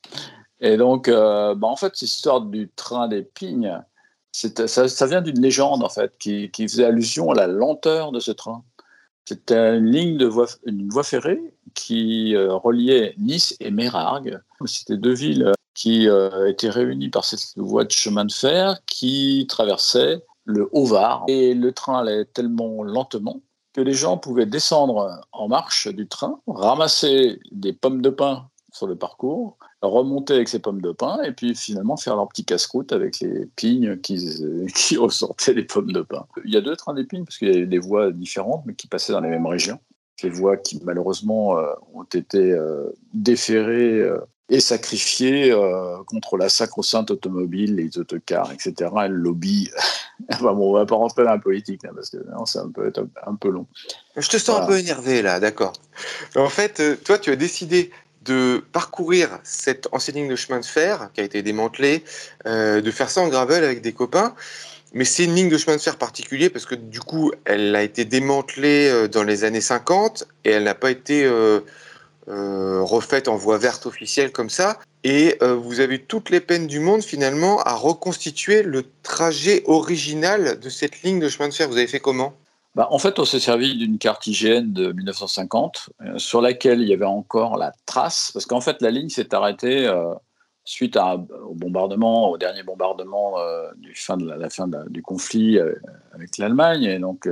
Et 0.61 0.77
donc, 0.77 1.11
bah, 1.11 1.57
en 1.63 1.77
fait, 1.77 2.01
l'histoire 2.01 2.41
du 2.41 2.71
train 2.75 3.09
des 3.09 3.23
pignes, 3.23 3.79
ça, 4.33 4.89
ça, 4.89 5.07
vient 5.07 5.21
d'une 5.21 5.41
légende, 5.41 5.83
en 5.83 5.89
fait, 5.89 6.17
qui, 6.19 6.51
qui, 6.51 6.67
faisait 6.67 6.85
allusion 6.85 7.31
à 7.31 7.35
la 7.35 7.47
lenteur 7.47 8.13
de 8.13 8.21
ce 8.21 8.31
train. 8.31 8.63
C'était 9.27 9.77
une 9.77 9.91
ligne 9.91 10.17
de 10.17 10.27
voie, 10.27 10.47
une 10.65 10.89
voie 10.89 11.03
ferrée 11.03 11.41
qui 11.75 12.35
reliait 12.37 13.15
Nice 13.19 13.57
et 13.61 13.71
Mérargues. 13.71 14.39
C'était 14.65 14.97
deux 14.97 15.15
villes 15.15 15.53
qui 15.75 16.09
euh, 16.09 16.49
étaient 16.49 16.71
réunis 16.71 17.11
par 17.11 17.25
cette 17.25 17.57
voie 17.57 17.85
de 17.85 17.91
chemin 17.91 18.25
de 18.25 18.33
fer 18.33 18.79
qui 18.87 19.47
traversait 19.49 20.23
le 20.45 20.69
Haut-Var. 20.73 21.25
Et 21.29 21.55
le 21.55 21.73
train 21.73 21.99
allait 21.99 22.25
tellement 22.25 22.83
lentement 22.83 23.41
que 23.73 23.81
les 23.81 23.93
gens 23.93 24.17
pouvaient 24.17 24.47
descendre 24.47 25.21
en 25.33 25.49
marche 25.49 25.89
du 25.89 26.07
train, 26.07 26.41
ramasser 26.47 27.41
des 27.51 27.73
pommes 27.73 28.03
de 28.03 28.11
pin 28.11 28.49
sur 28.73 28.87
le 28.87 28.97
parcours, 28.97 29.57
remonter 29.83 30.35
avec 30.35 30.49
ces 30.49 30.59
pommes 30.59 30.81
de 30.81 30.93
pin 30.93 31.23
et 31.23 31.33
puis 31.33 31.55
finalement 31.55 31.97
faire 31.97 32.17
leur 32.17 32.29
petit 32.29 32.45
casse-croûte 32.45 32.93
avec 32.93 33.21
les 33.21 33.47
pignes 33.57 33.97
qui, 33.99 34.67
qui 34.75 34.97
ressortaient 34.97 35.55
les 35.55 35.65
pommes 35.65 35.93
de 35.93 36.03
pin. 36.03 36.27
Il 36.45 36.53
y 36.53 36.57
a 36.57 36.61
deux 36.61 36.77
trains 36.77 36.95
d'épines 36.95 37.25
parce 37.25 37.39
qu'il 37.39 37.55
y 37.55 37.63
a 37.63 37.67
des 37.67 37.79
voies 37.79 38.13
différentes 38.13 38.63
mais 38.67 38.75
qui 38.75 38.87
passaient 38.87 39.13
dans 39.13 39.21
les 39.21 39.29
mêmes 39.29 39.47
régions. 39.47 39.79
Ces 40.21 40.31
voies 40.31 40.57
qui 40.57 40.81
malheureusement 40.85 41.59
euh, 41.59 41.73
ont 41.93 42.05
été 42.05 42.53
euh, 42.53 42.93
déférées 43.13 44.09
et 44.51 44.61
sacrifié 44.61 45.51
euh, 45.51 46.03
contre 46.07 46.37
la 46.37 46.49
sacro-sainte 46.49 47.11
automobile, 47.11 47.77
les 47.77 47.99
autocars, 47.99 48.53
etc. 48.53 48.91
Et 49.05 49.09
le 49.09 49.17
lobby. 49.17 49.71
enfin 50.33 50.53
bon, 50.53 50.71
on 50.71 50.75
va 50.75 50.87
pas 50.87 50.97
rentrer 50.97 51.25
dans 51.25 51.31
la 51.31 51.39
politique, 51.39 51.83
là, 51.83 51.91
parce 51.95 52.11
que 52.11 52.19
ça 52.47 52.65
peut 52.75 52.87
être 52.87 53.07
un 53.27 53.35
peu 53.37 53.49
long. 53.49 53.67
Je 54.17 54.29
te 54.29 54.37
sens 54.37 54.61
un 54.61 54.67
peu 54.67 54.79
énervé, 54.79 55.23
là, 55.23 55.41
d'accord. 55.41 55.73
En 56.37 56.51
fait, 56.51 56.81
euh, 56.81 56.97
toi, 56.97 57.19
tu 57.19 57.31
as 57.31 57.37
décidé 57.37 57.91
de 58.23 58.63
parcourir 58.73 59.39
cette 59.43 59.89
ancienne 59.93 60.17
ligne 60.17 60.31
de 60.31 60.37
chemin 60.37 60.61
de 60.61 60.65
fer 60.65 61.11
qui 61.13 61.21
a 61.21 61.25
été 61.25 61.43
démantelée, 61.43 62.05
euh, 62.47 62.81
de 62.81 62.91
faire 62.91 63.11
ça 63.11 63.21
en 63.21 63.29
gravel 63.29 63.65
avec 63.65 63.81
des 63.83 63.93
copains. 63.93 64.35
Mais 64.93 65.05
c'est 65.05 65.25
une 65.25 65.35
ligne 65.35 65.49
de 65.49 65.59
chemin 65.59 65.77
de 65.77 65.83
fer 65.83 65.97
particulier 65.97 66.51
parce 66.51 66.67
que 66.67 66.75
du 66.77 67.01
coup, 67.01 67.33
elle 67.45 67.75
a 67.75 67.83
été 67.83 68.05
démantelée 68.05 69.09
dans 69.09 69.25
les 69.25 69.43
années 69.43 69.61
50 69.61 70.25
et 70.45 70.51
elle 70.51 70.63
n'a 70.63 70.77
pas 70.77 70.93
été 70.93 71.25
euh, 71.25 71.61
refaite 72.27 73.29
en 73.29 73.37
voie 73.37 73.59
verte 73.59 73.87
officielle 73.87 74.33
comme 74.33 74.51
ça. 74.51 74.79
Et 75.05 75.37
euh, 75.43 75.55
vous 75.55 75.81
avez 75.81 75.99
toutes 75.99 76.31
les 76.31 76.41
peines 76.41 76.67
du 76.67 76.81
monde 76.81 77.03
finalement 77.03 77.61
à 77.61 77.75
reconstituer 77.75 78.63
le 78.63 78.85
trajet 79.03 79.63
original 79.67 80.59
de 80.59 80.69
cette 80.71 81.03
ligne 81.03 81.21
de 81.21 81.29
chemin 81.29 81.49
de 81.49 81.55
fer. 81.55 81.69
Vous 81.69 81.77
avez 81.77 81.87
fait 81.87 82.01
comment? 82.01 82.33
Bah, 82.75 82.89
en 82.91 82.99
fait, 82.99 83.19
on 83.19 83.27
s'est 83.27 83.39
servi 83.39 83.77
d'une 83.77 83.99
carte 83.99 84.27
IGN 84.27 84.73
de 84.73 84.93
1950 84.93 85.91
euh, 86.01 86.19
sur 86.19 86.41
laquelle 86.41 86.81
il 86.81 86.89
y 86.89 86.95
avait 86.95 87.05
encore 87.05 87.59
la 87.59 87.73
trace, 87.85 88.31
parce 88.33 88.47
qu'en 88.47 88.63
fait, 88.63 88.81
la 88.81 88.91
ligne 88.91 89.11
s'est 89.11 89.35
arrêtée 89.35 89.89
suite 90.65 90.97
au 90.97 91.55
bombardement, 91.55 92.31
au 92.31 92.39
dernier 92.39 92.63
bombardement 92.63 93.37
du 93.77 93.95
fin 93.95 94.17
de 94.17 94.27
la, 94.27 94.49
fin 94.49 94.67
du 94.89 95.03
conflit 95.03 95.59
avec 96.15 96.39
l'Allemagne. 96.39 96.85
Et 96.85 96.99
donc, 96.99 97.29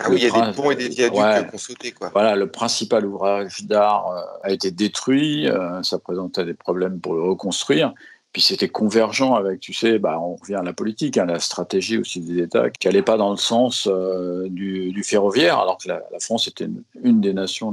ah 0.00 0.06
oui, 0.10 0.18
il 0.18 0.24
y 0.24 0.30
a 0.30 0.46
des 0.46 0.52
ponts 0.52 0.70
et 0.70 0.76
des 0.76 0.88
viaducs 0.88 1.18
ouais, 1.18 1.46
qui 1.48 1.54
ont 1.54 1.58
sauté. 1.58 1.92
Quoi. 1.92 2.10
Voilà, 2.12 2.36
le 2.36 2.50
principal 2.50 3.04
ouvrage 3.04 3.64
d'art 3.64 4.08
euh, 4.08 4.22
a 4.48 4.52
été 4.52 4.70
détruit. 4.70 5.48
Euh, 5.48 5.82
ça 5.82 5.98
présentait 5.98 6.44
des 6.44 6.54
problèmes 6.54 7.00
pour 7.00 7.14
le 7.14 7.22
reconstruire. 7.22 7.94
Puis 8.32 8.42
c'était 8.42 8.68
convergent 8.68 9.34
avec, 9.34 9.60
tu 9.60 9.72
sais, 9.72 9.98
bah, 9.98 10.18
on 10.20 10.36
revient 10.36 10.56
à 10.56 10.62
la 10.62 10.72
politique, 10.72 11.16
à 11.16 11.22
hein, 11.22 11.26
la 11.26 11.40
stratégie 11.40 11.98
aussi 11.98 12.20
des 12.20 12.42
États, 12.42 12.70
qui 12.70 12.86
n'allait 12.86 13.02
pas 13.02 13.16
dans 13.16 13.30
le 13.30 13.36
sens 13.36 13.88
euh, 13.90 14.46
du, 14.50 15.02
ferroviaire, 15.02 15.58
alors 15.58 15.78
que 15.78 15.88
la, 15.88 16.02
France 16.20 16.46
était 16.46 16.68
une, 17.02 17.20
des 17.20 17.32
nations, 17.32 17.72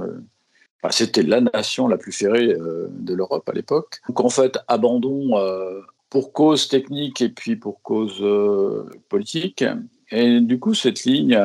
enfin, 0.82 0.92
c'était 0.92 1.24
la 1.24 1.42
nation 1.42 1.88
la 1.88 1.98
plus 1.98 2.14
ferrée 2.14 2.48
de 2.48 3.14
l'Europe 3.14 3.48
à 3.50 3.52
l'époque. 3.52 4.00
Donc 4.08 4.22
en 4.22 4.30
fait, 4.30 4.58
abandon 4.70 5.38
pour 6.10 6.32
cause 6.32 6.70
technique 6.70 7.22
et 7.22 7.30
puis 7.30 7.58
pour 7.58 7.82
cause 7.82 8.24
politique. 9.10 9.66
Et 10.12 10.40
du 10.40 10.58
coup, 10.58 10.74
cette 10.74 11.04
ligne, 11.04 11.38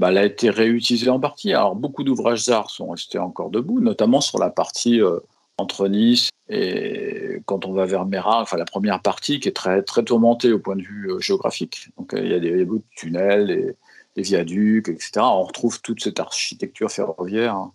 bah, 0.00 0.08
elle 0.08 0.16
a 0.16 0.24
été 0.24 0.48
réutilisée 0.48 1.10
en 1.10 1.20
partie. 1.20 1.52
Alors, 1.52 1.76
beaucoup 1.76 2.04
d'ouvrages 2.04 2.46
d'art 2.46 2.70
sont 2.70 2.88
restés 2.88 3.18
encore 3.18 3.50
debout, 3.50 3.80
notamment 3.80 4.22
sur 4.22 4.38
la 4.38 4.48
partie 4.48 4.98
euh, 5.02 5.20
entre 5.58 5.88
Nice 5.88 6.30
et 6.48 7.42
quand 7.44 7.66
on 7.66 7.74
va 7.74 7.84
vers 7.84 8.06
Méra, 8.06 8.40
enfin 8.40 8.56
la 8.56 8.64
première 8.64 9.02
partie 9.02 9.40
qui 9.40 9.48
est 9.48 9.52
très, 9.52 9.82
très 9.82 10.02
tourmentée 10.02 10.52
au 10.54 10.58
point 10.58 10.74
de 10.74 10.80
vue 10.80 11.10
euh, 11.10 11.18
géographique. 11.18 11.90
Donc, 11.98 12.14
euh, 12.14 12.20
il 12.24 12.30
y 12.30 12.34
a 12.34 12.40
des, 12.40 12.64
bouts 12.64 12.78
de 12.78 12.84
tunnels, 12.96 13.50
et, 13.50 13.76
des 14.16 14.22
viaducs, 14.22 14.88
etc. 14.88 15.12
On 15.18 15.42
retrouve 15.42 15.82
toute 15.82 16.02
cette 16.02 16.18
architecture 16.18 16.90
ferroviaire. 16.90 17.54
Hein. 17.54 17.72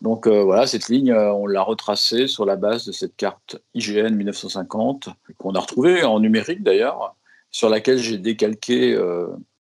Donc 0.00 0.26
voilà, 0.26 0.66
cette 0.66 0.88
ligne, 0.88 1.12
on 1.12 1.46
l'a 1.46 1.62
retracée 1.62 2.26
sur 2.26 2.46
la 2.46 2.56
base 2.56 2.86
de 2.86 2.92
cette 2.92 3.16
carte 3.16 3.58
IGN 3.74 4.14
1950, 4.14 5.10
qu'on 5.36 5.52
a 5.52 5.60
retrouvée 5.60 6.02
en 6.04 6.20
numérique 6.20 6.62
d'ailleurs, 6.62 7.14
sur 7.50 7.68
laquelle 7.68 7.98
j'ai 7.98 8.16
décalqué 8.16 8.96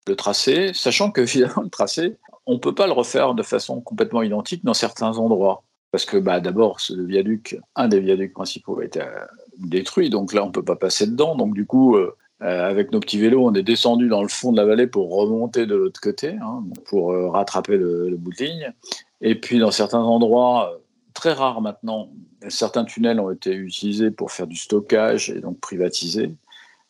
le 0.07 0.15
tracé, 0.15 0.71
sachant 0.73 1.11
que 1.11 1.25
finalement 1.25 1.63
le 1.63 1.69
tracé, 1.69 2.17
on 2.45 2.53
ne 2.53 2.59
peut 2.59 2.75
pas 2.75 2.87
le 2.87 2.93
refaire 2.93 3.33
de 3.33 3.43
façon 3.43 3.81
complètement 3.81 4.21
identique 4.21 4.63
dans 4.65 4.73
certains 4.73 5.17
endroits. 5.17 5.63
Parce 5.91 6.05
que 6.05 6.17
bah, 6.17 6.39
d'abord, 6.39 6.79
ce 6.79 6.93
viaduc, 6.93 7.59
un 7.75 7.87
des 7.87 7.99
viaducs 7.99 8.33
principaux 8.33 8.79
a 8.79 8.85
été 8.85 8.99
euh, 8.99 9.25
détruit, 9.59 10.09
donc 10.09 10.33
là 10.33 10.43
on 10.43 10.47
ne 10.47 10.51
peut 10.51 10.63
pas 10.63 10.75
passer 10.75 11.05
dedans. 11.05 11.35
Donc 11.35 11.53
du 11.53 11.67
coup, 11.67 11.95
euh, 11.95 12.15
euh, 12.41 12.67
avec 12.67 12.91
nos 12.91 12.99
petits 12.99 13.19
vélos, 13.19 13.45
on 13.45 13.53
est 13.53 13.63
descendu 13.63 14.07
dans 14.07 14.23
le 14.23 14.27
fond 14.27 14.51
de 14.51 14.57
la 14.57 14.65
vallée 14.65 14.87
pour 14.87 15.15
remonter 15.15 15.67
de 15.67 15.75
l'autre 15.75 16.01
côté, 16.01 16.35
hein, 16.41 16.63
pour 16.85 17.13
rattraper 17.31 17.77
le, 17.77 18.09
le, 18.09 18.17
bout 18.17 18.31
de 18.31 18.43
ligne. 18.43 18.73
Et 19.21 19.35
puis 19.35 19.59
dans 19.59 19.69
certains 19.69 20.01
endroits, 20.01 20.79
très 21.13 21.31
rares 21.31 21.61
maintenant, 21.61 22.09
certains 22.49 22.85
tunnels 22.85 23.19
ont 23.19 23.29
été 23.29 23.53
utilisés 23.53 24.09
pour 24.09 24.31
faire 24.31 24.47
du 24.47 24.57
stockage 24.57 25.29
et 25.29 25.41
donc 25.41 25.59
privatisés. 25.59 26.33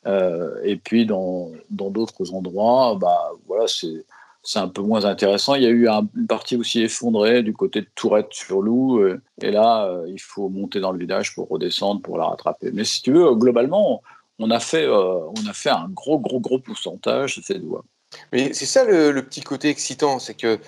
Euh, 0.06 0.60
et 0.64 0.76
puis 0.76 1.06
dans 1.06 1.52
d'autres 1.70 2.34
endroits, 2.34 2.98
bah, 3.00 3.32
voilà, 3.48 3.66
c'est 3.68 4.60
un 4.60 4.68
peu 4.68 4.82
moins 4.82 5.06
intéressant. 5.06 5.56
Il 5.56 5.64
y 5.64 5.68
a 5.68 5.70
eu 5.70 5.88
une 5.88 6.28
partie 6.28 6.58
aussi 6.58 6.82
effondrée 6.82 7.44
du 7.44 7.54
côté 7.54 7.82
de 7.82 7.88
Tourette-sur-Loup. 7.96 9.00
Euh, 9.00 9.22
et 9.42 9.52
là, 9.52 9.86
euh, 9.86 10.06
il 10.08 10.20
faut 10.20 10.50
monter 10.50 10.80
dans 10.80 10.92
le 10.92 11.00
village 11.00 11.34
pour 11.36 11.48
redescendre, 11.50 12.02
pour 12.02 12.18
la 12.18 12.26
rattraper. 12.26 12.72
Mais 12.74 12.84
si 12.84 13.02
tu 13.02 13.14
veux, 13.14 13.36
globalement, 13.36 14.02
on 14.40 14.52
a 14.52 14.60
fait, 14.60 14.88
on 14.88 15.48
a 15.48 15.54
fait 15.54 15.70
un 15.70 15.88
gros, 15.90 16.20
gros, 16.20 16.40
gros 16.40 16.60
pourcentage 16.60 17.38
de 17.38 17.44
cette 17.44 17.64
voie. 17.64 17.84
Mais 18.32 18.54
c'est 18.54 18.66
ça 18.66 18.84
le, 18.84 19.22
petit 19.22 19.42
côté 19.42 19.70
excitant, 19.70 20.20
c'est 20.20 20.36
que 20.36 20.60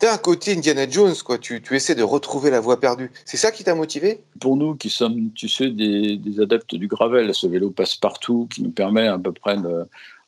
tu 0.00 0.06
as 0.06 0.14
un 0.14 0.18
côté 0.18 0.56
Indiana 0.56 0.88
Jones, 0.88 1.14
quoi. 1.24 1.38
Tu, 1.38 1.60
tu, 1.60 1.76
essaies 1.76 1.94
de 1.94 2.02
retrouver 2.02 2.50
la 2.50 2.60
voie 2.60 2.80
perdue. 2.80 3.10
C'est 3.24 3.36
ça 3.36 3.52
qui 3.52 3.64
t'a 3.64 3.74
motivé? 3.74 4.20
Pour 4.40 4.56
nous 4.56 4.74
qui 4.74 4.88
sommes, 4.88 5.30
tu 5.34 5.48
sais, 5.48 5.70
des, 5.70 6.18
adeptes 6.40 6.74
du 6.74 6.88
gravel, 6.88 7.34
ce 7.34 7.46
vélo 7.46 7.70
passe 7.70 7.96
partout, 7.96 8.48
qui 8.50 8.62
nous 8.62 8.70
permet 8.70 9.06
à 9.06 9.18
peu 9.18 9.32
près 9.32 9.56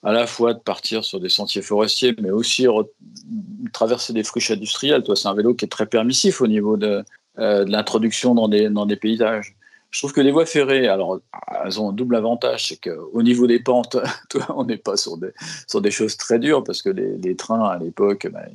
à 0.05 0.13
la 0.13 0.27
fois 0.27 0.53
de 0.53 0.59
partir 0.59 1.05
sur 1.05 1.21
des 1.21 1.29
sentiers 1.29 1.63
forestiers, 1.63 2.15
mais 2.21 2.31
aussi 2.31 2.67
traverser 3.73 4.13
des 4.13 4.25
friches 4.25 4.51
industrielles. 4.51 5.03
Toi, 5.03 5.17
c'est 5.17 5.29
un 5.29 5.35
vélo 5.35 5.55
qui 5.55 5.65
est 5.65 5.69
très 5.69 5.87
permissif 5.87 6.41
au 6.41 6.47
niveau 6.47 6.77
de, 6.77 7.05
euh, 7.39 7.65
de 7.65 7.71
l'introduction 7.71 8.35
dans 8.35 8.49
des, 8.49 8.69
dans 8.69 8.85
des 8.85 8.97
paysages. 8.97 9.55
Je 9.93 10.01
trouve 10.01 10.15
que 10.15 10.23
les 10.23 10.33
voies 10.33 10.47
ferrées, 10.47 10.89
alors, 10.89 11.21
elles 11.63 11.79
ont 11.79 11.91
un 11.91 11.93
double 11.93 12.17
avantage, 12.17 12.69
c'est 12.69 12.79
qu'au 12.79 13.23
niveau 13.23 13.47
des 13.47 13.59
pentes, 13.59 13.99
on 14.49 14.65
n'est 14.65 14.79
pas 14.79 14.97
sur 14.97 15.19
des, 15.19 15.33
sur 15.69 15.83
des 15.83 15.91
choses 15.91 16.17
très 16.17 16.39
dures, 16.39 16.65
parce 16.65 16.81
que 16.81 16.89
les, 16.89 17.37
trains, 17.37 17.69
à 17.69 17.79
l'époque, 17.79 18.27
ben, 18.33 18.49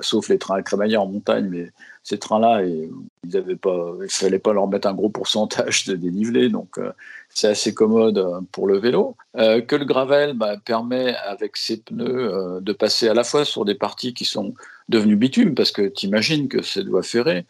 sauf 0.00 0.28
les 0.28 0.38
trains 0.38 0.56
à 0.56 0.62
crémaillère 0.62 1.02
en 1.02 1.06
montagne, 1.06 1.46
mais 1.48 1.70
ces 2.02 2.18
trains-là, 2.18 2.64
il 2.64 2.90
ne 3.32 4.08
fallait 4.08 4.40
pas 4.40 4.52
leur 4.52 4.66
mettre 4.66 4.88
un 4.88 4.94
gros 4.94 5.08
pourcentage 5.08 5.84
de 5.86 5.94
dénivelé, 5.94 6.48
donc 6.48 6.78
euh, 6.78 6.90
c'est 7.28 7.46
assez 7.46 7.72
commode 7.72 8.18
euh, 8.18 8.40
pour 8.50 8.66
le 8.66 8.78
vélo. 8.78 9.14
Euh, 9.36 9.60
que 9.60 9.76
le 9.76 9.84
gravel 9.84 10.34
bah, 10.34 10.56
permet, 10.56 11.14
avec 11.14 11.56
ses 11.56 11.76
pneus, 11.76 12.60
de 12.60 12.72
passer 12.72 13.08
à 13.08 13.14
la 13.14 13.22
fois 13.22 13.44
sur 13.44 13.64
des 13.64 13.76
parties 13.76 14.14
qui 14.14 14.24
sont 14.24 14.54
devenues 14.88 15.14
bitume, 15.14 15.54
parce 15.54 15.70
que 15.70 15.86
tu 15.86 16.06
imagines 16.06 16.48
que 16.48 16.60
ces 16.60 16.82
voies 16.82 17.04
ferrées, 17.04 17.46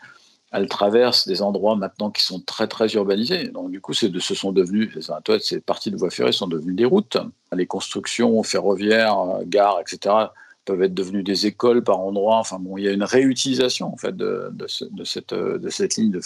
elle 0.52 0.68
traverse 0.68 1.28
des 1.28 1.42
endroits 1.42 1.76
maintenant 1.76 2.10
qui 2.10 2.22
sont 2.22 2.40
très 2.40 2.66
très 2.66 2.88
urbanisés. 2.94 3.48
Donc 3.48 3.70
du 3.70 3.80
coup, 3.80 3.94
c'est 3.94 4.08
de, 4.08 4.18
ce 4.18 4.34
sont 4.34 4.52
devenus, 4.52 4.98
toi, 5.24 5.38
ces 5.38 5.60
parties 5.60 5.90
de 5.90 5.96
voies 5.96 6.10
ferrées 6.10 6.32
sont 6.32 6.48
devenues 6.48 6.74
des 6.74 6.84
routes. 6.84 7.18
Les 7.52 7.66
constructions 7.66 8.42
ferroviaires, 8.42 9.16
gares, 9.44 9.80
etc. 9.80 10.14
peuvent 10.64 10.82
être 10.82 10.94
devenues 10.94 11.22
des 11.22 11.46
écoles 11.46 11.84
par 11.84 12.00
endroits. 12.00 12.38
Enfin 12.38 12.58
bon, 12.58 12.76
il 12.76 12.84
y 12.84 12.88
a 12.88 12.92
une 12.92 13.04
réutilisation 13.04 13.92
en 13.92 13.96
fait 13.96 14.16
de, 14.16 14.50
de, 14.52 14.66
cette, 15.04 15.34
de 15.34 15.68
cette 15.70 15.96
ligne 15.96 16.10
de, 16.10 16.20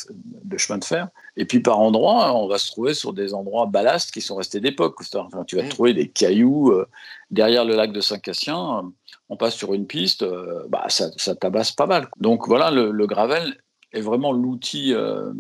de, 0.45 0.57
chemin 0.57 0.79
de 0.79 0.85
fer. 0.85 1.09
Et 1.37 1.45
puis 1.45 1.61
par 1.61 1.79
endroits, 1.81 2.35
on 2.35 2.49
va 2.49 2.57
se 2.57 2.69
trouver 2.69 2.95
sur 2.95 3.13
des 3.13 3.35
endroits 3.35 3.67
ballasts 3.67 4.11
qui 4.11 4.23
sont 4.23 4.37
restés 4.37 4.61
d'époque. 4.61 4.97
Enfin, 5.15 5.45
tu 5.45 5.57
vas 5.57 5.69
trouver 5.69 5.93
des 5.93 6.09
cailloux 6.09 6.71
euh, 6.71 6.87
derrière 7.31 7.67
le 7.67 7.77
lac 7.77 7.93
de 7.93 8.01
Saint-Cassien. 8.01 8.91
On 9.29 9.37
passe 9.37 9.55
sur 9.55 9.75
une 9.75 9.87
piste, 9.87 10.23
euh, 10.23 10.65
bah, 10.69 10.85
ça, 10.89 11.11
ça, 11.17 11.35
tabasse 11.35 11.73
pas 11.73 11.87
mal. 11.87 12.09
Donc 12.19 12.47
voilà, 12.47 12.71
le, 12.71 12.91
le 12.91 13.07
gravel 13.07 13.59
est 13.95 14.01
vraiment 14.01 14.33
l'outil. 14.33 14.93
Euh, 14.93 15.33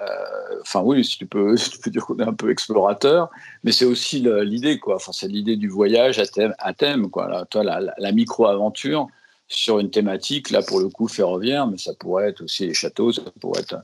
euh, 0.00 0.60
enfin 0.60 0.82
oui, 0.82 1.04
si 1.04 1.18
tu 1.18 1.26
peux, 1.26 1.56
tu 1.72 1.78
peux 1.78 1.90
dire 1.90 2.06
qu'on 2.06 2.18
est 2.18 2.28
un 2.28 2.34
peu 2.34 2.50
explorateur, 2.50 3.30
mais 3.64 3.72
c'est 3.72 3.84
aussi 3.84 4.20
l'idée 4.20 4.78
quoi. 4.78 4.96
Enfin 4.96 5.12
c'est 5.12 5.28
l'idée 5.28 5.56
du 5.56 5.68
voyage 5.68 6.18
à 6.18 6.26
thème, 6.26 6.54
à 6.58 6.72
thème 6.72 7.10
quoi. 7.10 7.28
Là, 7.28 7.44
toi 7.44 7.64
la, 7.64 7.80
la 7.96 8.12
micro-aventure 8.12 9.08
sur 9.48 9.78
une 9.78 9.90
thématique 9.90 10.50
là 10.50 10.62
pour 10.62 10.78
le 10.78 10.88
coup 10.88 11.08
ferroviaire, 11.08 11.66
mais 11.66 11.78
ça 11.78 11.94
pourrait 11.94 12.28
être 12.28 12.42
aussi 12.42 12.66
les 12.66 12.74
châteaux, 12.74 13.12
ça 13.12 13.22
pourrait 13.40 13.62
être 13.62 13.76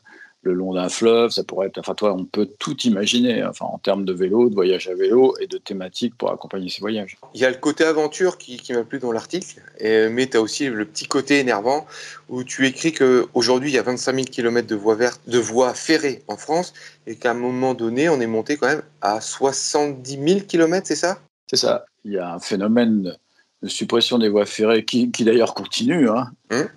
le 0.45 0.55
long 0.55 0.75
d'un 0.75 0.89
fleuve, 0.89 1.31
ça 1.31 1.43
pourrait 1.45 1.69
être. 1.69 1.79
Enfin, 1.79 1.95
toi, 1.95 2.15
on 2.15 2.25
peut 2.25 2.49
tout 2.59 2.77
imaginer, 2.83 3.45
enfin, 3.45 3.67
en 3.67 3.79
termes 3.79 4.05
de 4.05 4.13
vélo, 4.13 4.49
de 4.49 4.55
voyage 4.55 4.89
à 4.89 4.95
vélo 4.95 5.35
et 5.41 5.47
de 5.47 5.59
thématiques 5.59 6.15
pour 6.17 6.31
accompagner 6.31 6.69
ces 6.69 6.81
voyages. 6.81 7.17
Il 7.35 7.41
y 7.41 7.45
a 7.45 7.51
le 7.51 7.57
côté 7.57 7.85
aventure 7.85 8.39
qui, 8.39 8.57
qui 8.57 8.73
m'a 8.73 8.85
plu 8.85 8.99
dans 8.99 9.13
l'article, 9.13 9.61
mais 9.81 10.27
tu 10.27 10.37
as 10.37 10.41
aussi 10.41 10.67
le 10.69 10.85
petit 10.85 11.07
côté 11.07 11.39
énervant 11.39 11.87
où 12.29 12.45
tu 12.45 12.67
écris 12.67 12.93
qu'aujourd'hui, 12.93 13.71
il 13.71 13.75
y 13.75 13.79
a 13.79 13.83
25 13.83 14.15
000 14.15 14.27
km 14.27 14.67
de 14.67 14.75
voies, 14.75 14.95
vertes, 14.95 15.21
de 15.27 15.39
voies 15.39 15.75
ferrées 15.75 16.23
en 16.29 16.37
France 16.37 16.73
et 17.07 17.17
qu'à 17.17 17.33
un 17.33 17.35
moment 17.35 17.75
donné, 17.75 18.09
on 18.09 18.21
est 18.21 18.27
monté 18.27 18.57
quand 18.57 18.69
même 18.69 18.83
à 19.01 19.21
70 19.21 20.29
000 20.29 20.41
km, 20.47 20.87
c'est 20.87 20.97
ça? 20.97 21.19
C'est 21.47 21.57
ça. 21.57 21.85
Il 22.05 22.13
y 22.13 22.19
a 22.19 22.35
un 22.35 22.39
phénomène 22.39 23.17
de 23.65 23.69
suppression 23.71 24.19
des 24.19 24.29
voies 24.29 24.45
ferrées, 24.45 24.85
qui, 24.85 25.09
d'ailleurs 25.21 25.55
continue. 25.55 26.11
Hein. 26.11 26.31
Hein 26.51 26.69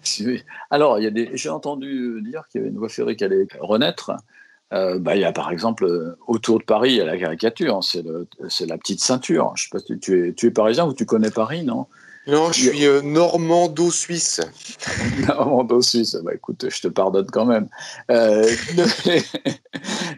Alors, 0.71 1.00
il 1.00 1.04
y 1.04 1.08
a 1.08 1.12
des, 1.12 1.32
j'ai 1.34 1.50
entendu 1.50 2.21
dire 2.23 2.47
qu'il 2.50 2.62
y 2.62 2.63
avait 2.63 2.71
une 2.71 2.78
voie 2.78 2.88
ferrée 2.88 3.17
qui 3.17 3.26
allait 3.26 3.45
renaître. 3.60 4.13
Euh, 4.73 4.97
bah, 5.00 5.15
il 5.15 5.21
y 5.21 5.26
a 5.26 5.32
par 5.32 5.50
exemple 5.52 5.86
euh, 5.86 6.17
autour 6.28 6.60
de 6.60 6.63
Paris, 6.63 6.91
il 6.91 6.97
y 6.97 7.02
a 7.02 7.06
la 7.06 7.17
caricature, 7.17 7.78
hein, 7.78 7.82
c'est, 7.82 8.04
c'est 8.50 8.65
la 8.65 8.78
petite 8.78 9.02
ceinture. 9.02 9.54
Je 9.56 9.63
sais 9.63 9.69
pas 9.71 9.80
si 9.80 10.00
tu 10.00 10.30
es, 10.30 10.34
tu 10.34 10.47
es 10.47 10.52
parisien 10.52 10.86
ou 10.86 10.93
tu 10.93 11.06
connais 11.06 11.32
Paris, 11.32 11.63
non? 11.63 11.88
Non, 12.26 12.52
je 12.52 12.69
suis 12.69 12.86
euh, 12.86 13.02
normando-suisse. 13.02 14.41
normando-suisse, 15.28 16.17
bah, 16.23 16.34
écoute, 16.34 16.65
je 16.69 16.82
te 16.82 16.88
pardonne 16.88 17.28
quand 17.28 17.45
même. 17.45 17.67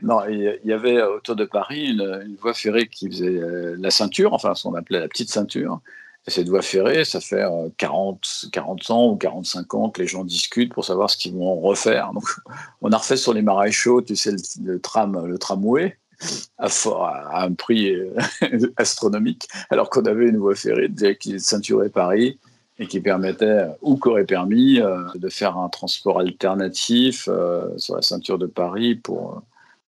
non, 0.03 0.21
il 0.29 0.60
y 0.65 0.73
avait 0.73 1.01
autour 1.01 1.36
de 1.36 1.45
Paris 1.45 1.91
une, 1.91 2.23
une 2.27 2.36
voie 2.36 2.53
ferrée 2.53 2.88
qui 2.88 3.08
faisait 3.10 3.39
la 3.77 3.89
ceinture, 3.91 4.34
enfin, 4.34 4.53
ce 4.53 4.63
qu'on 4.63 4.75
appelait 4.75 4.99
la 4.99 5.08
petite 5.08 5.29
ceinture, 5.29 5.82
cette 6.30 6.50
voie 6.50 6.62
ferrée, 6.62 7.06
ça 7.06 7.20
fait 7.20 7.44
40, 7.78 8.50
40 8.52 8.89
ans 8.89 9.08
ou 9.10 9.15
45 9.15 9.74
ans 9.74 9.89
que 9.89 10.02
les 10.02 10.08
gens 10.08 10.24
discutent 10.24 10.74
pour 10.74 10.86
savoir 10.86 11.10
ce 11.10 11.18
qu'ils 11.18 11.34
vont 11.34 11.60
refaire. 11.60 12.12
Donc, 12.13 12.26
on 12.82 12.92
a 12.92 12.98
refait 12.98 13.18
sur 13.18 13.34
les 13.34 13.42
maréchaux, 13.42 14.02
tu 14.02 14.15
sais, 14.15 14.36
le, 14.63 14.80
tram, 14.80 15.26
le 15.26 15.38
tramway, 15.38 15.98
à, 16.58 17.44
un 17.44 17.54
prix 17.54 17.94
euh, 17.94 18.13
astronomique, 18.78 19.48
alors 19.70 19.89
qu'on 19.89 20.06
avait 20.06 20.28
une 20.28 20.38
voie 20.38 20.56
ferrée 20.56 20.89
qui 21.20 21.39
ceinturait 21.39 21.89
Paris 21.89 22.39
et 22.78 22.88
qui 22.88 23.00
permettait, 23.02 23.65
ou 23.82 23.98
qu'aurait 23.98 24.26
permis, 24.26 24.80
euh, 24.80 25.04
de 25.15 25.30
faire 25.30 25.58
un 25.58 25.70
transport 25.70 26.20
alternatif 26.20 27.28
euh, 27.28 27.78
sur 27.78 27.96
la 27.96 28.02
ceinture 28.02 28.38
de 28.38 28.46
Paris 28.46 28.96
pour, 28.96 29.42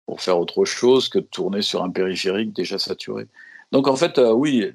pour 0.06 0.20
faire 0.20 0.38
autre 0.38 0.64
chose 0.64 1.08
que 1.08 1.18
de 1.18 1.24
tourner 1.24 1.62
sur 1.62 1.84
un 1.84 1.90
périphérique 1.90 2.52
déjà 2.52 2.78
saturé. 2.78 3.26
Donc 3.70 3.86
en 3.88 3.96
fait, 3.96 4.18
oui, 4.18 4.70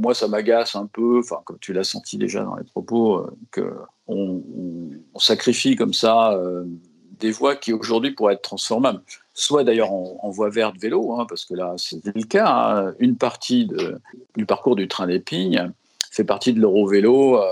moi, 0.00 0.14
ça 0.14 0.28
m'agace 0.28 0.74
un 0.74 0.86
peu, 0.86 1.20
enfin, 1.20 1.40
comme 1.44 1.58
tu 1.60 1.72
l'as 1.72 1.84
senti 1.84 2.18
déjà 2.18 2.42
dans 2.42 2.56
les 2.56 2.64
propos, 2.64 3.18
euh, 3.18 3.36
qu'on 3.52 4.42
on, 5.14 5.18
sacrifie 5.18 5.76
comme 5.76 5.92
ça 5.92 6.32
euh, 6.32 6.64
des 7.20 7.30
voies 7.30 7.56
qui 7.56 7.72
aujourd'hui 7.72 8.12
pourraient 8.12 8.34
être 8.34 8.42
transformables. 8.42 9.02
Soit 9.34 9.64
d'ailleurs 9.64 9.92
en, 9.92 10.28
voie 10.30 10.50
verte 10.50 10.76
vélo, 10.78 11.14
hein, 11.14 11.26
parce 11.28 11.44
que 11.44 11.54
là, 11.54 11.74
c'est 11.76 12.04
le 12.04 12.24
cas. 12.24 12.48
Hein. 12.48 12.94
Une 12.98 13.16
partie 13.16 13.68
du 14.36 14.44
parcours 14.44 14.76
du 14.76 14.88
train 14.88 15.06
d'Épingle 15.06 15.72
fait 16.10 16.24
partie 16.24 16.52
de 16.52 16.60
l'Eurovélo 16.60 17.38
euh, 17.38 17.46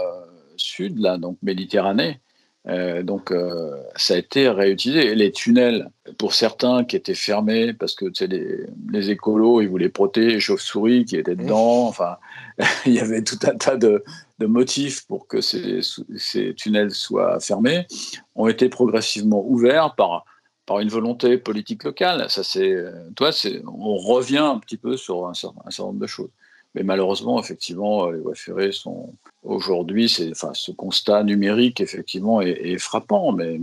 Sud, 0.56 0.98
là, 0.98 1.16
donc 1.16 1.38
Méditerranée. 1.42 2.20
Euh, 2.68 3.02
donc, 3.02 3.30
euh, 3.30 3.82
ça 3.96 4.14
a 4.14 4.16
été 4.18 4.48
réutilisé. 4.48 5.14
les 5.14 5.32
tunnels, 5.32 5.90
pour 6.18 6.34
certains 6.34 6.84
qui 6.84 6.96
étaient 6.96 7.14
fermés, 7.14 7.72
parce 7.72 7.94
que 7.94 8.06
les, 8.26 8.66
les 8.90 9.10
écolos, 9.10 9.62
ils 9.62 9.68
voulaient 9.68 9.88
protéger 9.88 10.32
les 10.32 10.40
chauves-souris 10.40 11.04
qui 11.06 11.16
étaient 11.16 11.36
dedans. 11.36 11.86
Enfin, 11.86 12.16
il 12.86 12.92
y 12.92 13.00
avait 13.00 13.22
tout 13.22 13.38
un 13.44 13.56
tas 13.56 13.76
de, 13.76 14.04
de 14.38 14.46
motifs 14.46 15.06
pour 15.06 15.26
que 15.26 15.40
ces, 15.40 15.80
ces, 16.16 16.54
tunnels 16.54 16.90
soient 16.92 17.40
fermés, 17.40 17.86
ont 18.34 18.48
été 18.48 18.68
progressivement 18.68 19.42
ouverts 19.46 19.94
par, 19.94 20.24
par 20.66 20.80
une 20.80 20.90
volonté 20.90 21.38
politique 21.38 21.84
locale. 21.84 22.26
Ça, 22.28 22.44
c'est, 22.44 22.76
toi, 23.16 23.32
c'est, 23.32 23.62
on 23.66 23.96
revient 23.96 24.38
un 24.38 24.58
petit 24.58 24.76
peu 24.76 24.96
sur 24.98 25.26
un 25.26 25.34
certain, 25.34 25.62
un 25.64 25.70
certain 25.70 25.88
nombre 25.88 26.00
de 26.00 26.06
choses. 26.06 26.30
Mais 26.74 26.82
malheureusement, 26.82 27.40
effectivement, 27.40 28.10
les 28.10 28.20
voies 28.20 28.34
ferrées 28.34 28.72
sont, 28.72 29.12
Aujourd'hui, 29.42 30.14
enfin, 30.30 30.50
ce 30.52 30.70
constat 30.70 31.24
numérique, 31.24 31.80
effectivement, 31.80 32.42
est, 32.42 32.76
frappant, 32.76 33.32
mais 33.32 33.58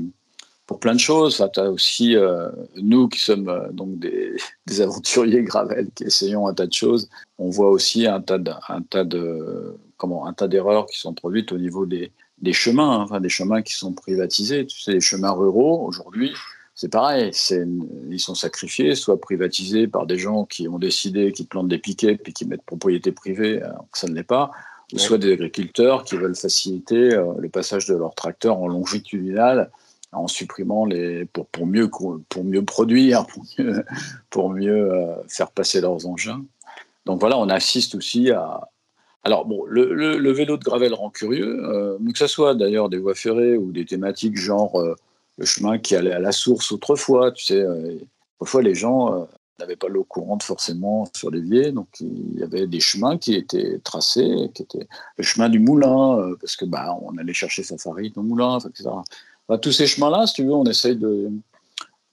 pour 0.65 0.80
plein 0.80 0.96
de 0.96 1.00
choses. 1.00 1.46
Tu 1.54 1.60
as 1.60 1.70
aussi 1.70 2.15
euh, 2.15 2.50
nous 2.76 3.08
qui 3.08 3.20
sommes 3.20 3.48
euh, 3.48 3.72
donc 3.72 4.00
des, 4.00 4.36
aventuriers 4.82 5.43
Gravel 5.43 5.89
qui 5.93 6.06
essayons 6.06 6.48
un 6.48 6.56
tas 6.56 6.65
de 6.65 6.74
choses. 6.74 7.10
On 7.38 7.50
voit 7.50 7.70
aussi 7.70 8.08
un 8.08 8.22
tas 8.22 8.39
un 8.70 8.82
tas 8.82 9.04
de 9.04 9.78
comment 9.98 10.26
un 10.26 10.34
tas 10.34 10.48
d'erreurs 10.48 10.88
qui 10.88 11.00
sont 11.00 11.13
produites 11.13 11.52
au 11.52 11.60
niveau 11.60 11.86
des, 11.86 12.12
des 12.41 12.54
chemins, 12.54 13.00
hein, 13.00 13.04
enfin 13.04 13.22
des 13.22 13.30
chemins 13.30 13.62
qui 13.62 13.74
sont 13.74 13.93
privatisés. 13.93 14.65
Tu 14.65 14.82
sais, 14.82 14.93
les 14.93 15.00
chemins 15.00 15.32
ruraux 15.32 15.86
aujourd'hui, 15.86 16.34
c'est 16.78 16.92
pareil. 16.92 17.32
Ils 18.10 18.20
sont 18.20 18.36
sacrifiés, 18.36 18.94
soit 18.94 19.20
privatisés 19.20 19.88
par 19.88 20.06
des 20.06 20.20
gens 20.20 20.46
qui 20.46 20.68
ont 20.68 20.78
décidé 20.78 21.32
qu'ils 21.32 21.48
plantent 21.48 21.68
des 21.68 21.80
piquets 21.80 22.16
puis 22.16 22.34
qui 22.34 22.46
mettent 22.46 22.62
propriété 22.62 23.12
privée, 23.12 23.62
alors 23.63 23.88
que 23.92 23.98
ça 23.98 24.08
ne 24.08 24.13
l'est 24.13 24.24
pas 24.24 24.52
ou 24.94 25.00
soit 25.00 25.18
des 25.18 25.34
agriculteurs 25.34 26.04
qui 26.04 26.16
veulent 26.16 26.36
faciliter 26.36 27.13
euh, 27.13 27.34
le 27.40 27.50
passage 27.50 27.88
de 27.88 27.96
leurs 27.96 28.16
tracteurs 28.16 28.58
en 28.58 28.68
longitudinal 28.68 29.70
en 30.13 30.28
supprimant 30.28 30.86
les 30.86 31.26
pour, 31.26 31.48
pour 31.48 31.68
mieux 31.68 31.90
pour 31.90 32.44
mieux 32.44 32.63
produire 32.63 33.26
pour 33.28 33.44
mieux, 33.58 33.84
pour 34.30 34.50
mieux 34.50 34.94
euh, 34.94 35.16
faire 35.28 35.52
passer 35.52 35.82
leurs 35.82 36.08
engins 36.08 36.46
donc 37.06 37.20
voilà 37.20 37.38
on 37.38 37.50
assiste 37.50 37.96
aussi 37.96 38.32
à 38.32 38.70
alors 39.24 39.46
bon 39.46 39.66
le, 39.68 39.94
le, 39.94 40.32
vélo 40.32 40.56
de 40.56 40.63
gravel 40.63 40.94
rend 40.94 41.10
curieux 41.10 41.60
euh, 41.66 41.98
que 42.13 42.18
ce 42.18 42.28
soit 42.28 42.56
d'ailleurs 42.56 42.88
des 42.88 42.98
voies 42.98 43.16
ferrées 43.16 43.58
ou 43.58 43.74
des 43.74 43.84
thématiques 43.84 44.38
genre 44.38 44.82
le 45.38 45.45
chemin 45.45 45.78
qui 45.78 45.95
allait 45.95 46.12
à 46.12 46.19
la 46.19 46.32
source 46.32 46.71
autrefois 46.71 47.32
tu 47.32 47.45
sais 47.45 47.65
autrefois 48.39 48.62
les 48.62 48.76
gens 48.76 49.28
n'avait 49.60 49.76
pas 49.76 49.88
l'eau 49.88 50.04
courante 50.04 50.43
forcément 50.43 51.08
sur 51.15 51.32
l'évier, 51.32 51.71
donc 51.71 51.88
il 52.00 52.39
y 52.39 52.43
avait 52.43 52.67
des 52.67 52.80
chemins 52.80 53.17
qui 53.17 53.34
étaient 53.36 53.80
tracés, 53.84 54.50
qui 54.54 54.63
étaient 54.63 54.88
le 55.17 55.23
chemin 55.23 55.50
du 55.50 55.60
moulin, 55.60 56.19
euh, 56.19 56.36
parce 56.39 56.56
que 56.56 56.65
bah, 56.65 56.97
on 57.02 57.17
allait 57.17 57.34
chercher 57.34 57.63
sa 57.63 57.78
farine 57.78 58.13
au 58.15 58.21
moulin, 58.21 58.60
etc. 58.60 58.89
tous 59.62 59.71
ces 59.71 59.88
chemins-là, 59.88 60.28
si 60.28 60.36
tu 60.36 60.45
veux, 60.45 60.54
on 60.54 60.65
essaye 60.65 60.95
de, 60.95 61.30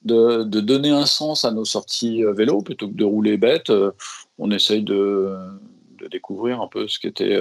de, 0.03 0.43
donner 0.43 0.89
un 0.89 1.05
sens 1.05 1.45
à 1.45 1.51
nos 1.51 1.65
sorties 1.65 2.23
euh, 2.23 2.33
vélo 2.33 2.61
plutôt 2.61 2.87
que 2.87 2.95
de 2.95 3.05
rouler 3.05 3.37
bête. 3.37 3.69
Euh, 3.69 3.91
on 4.37 4.49
essaye 4.51 4.81
de, 4.81 5.35
de 5.99 6.07
découvrir 6.07 6.61
un 6.61 6.67
peu 6.67 6.87
ce 6.87 6.99
qu'était 6.99 7.37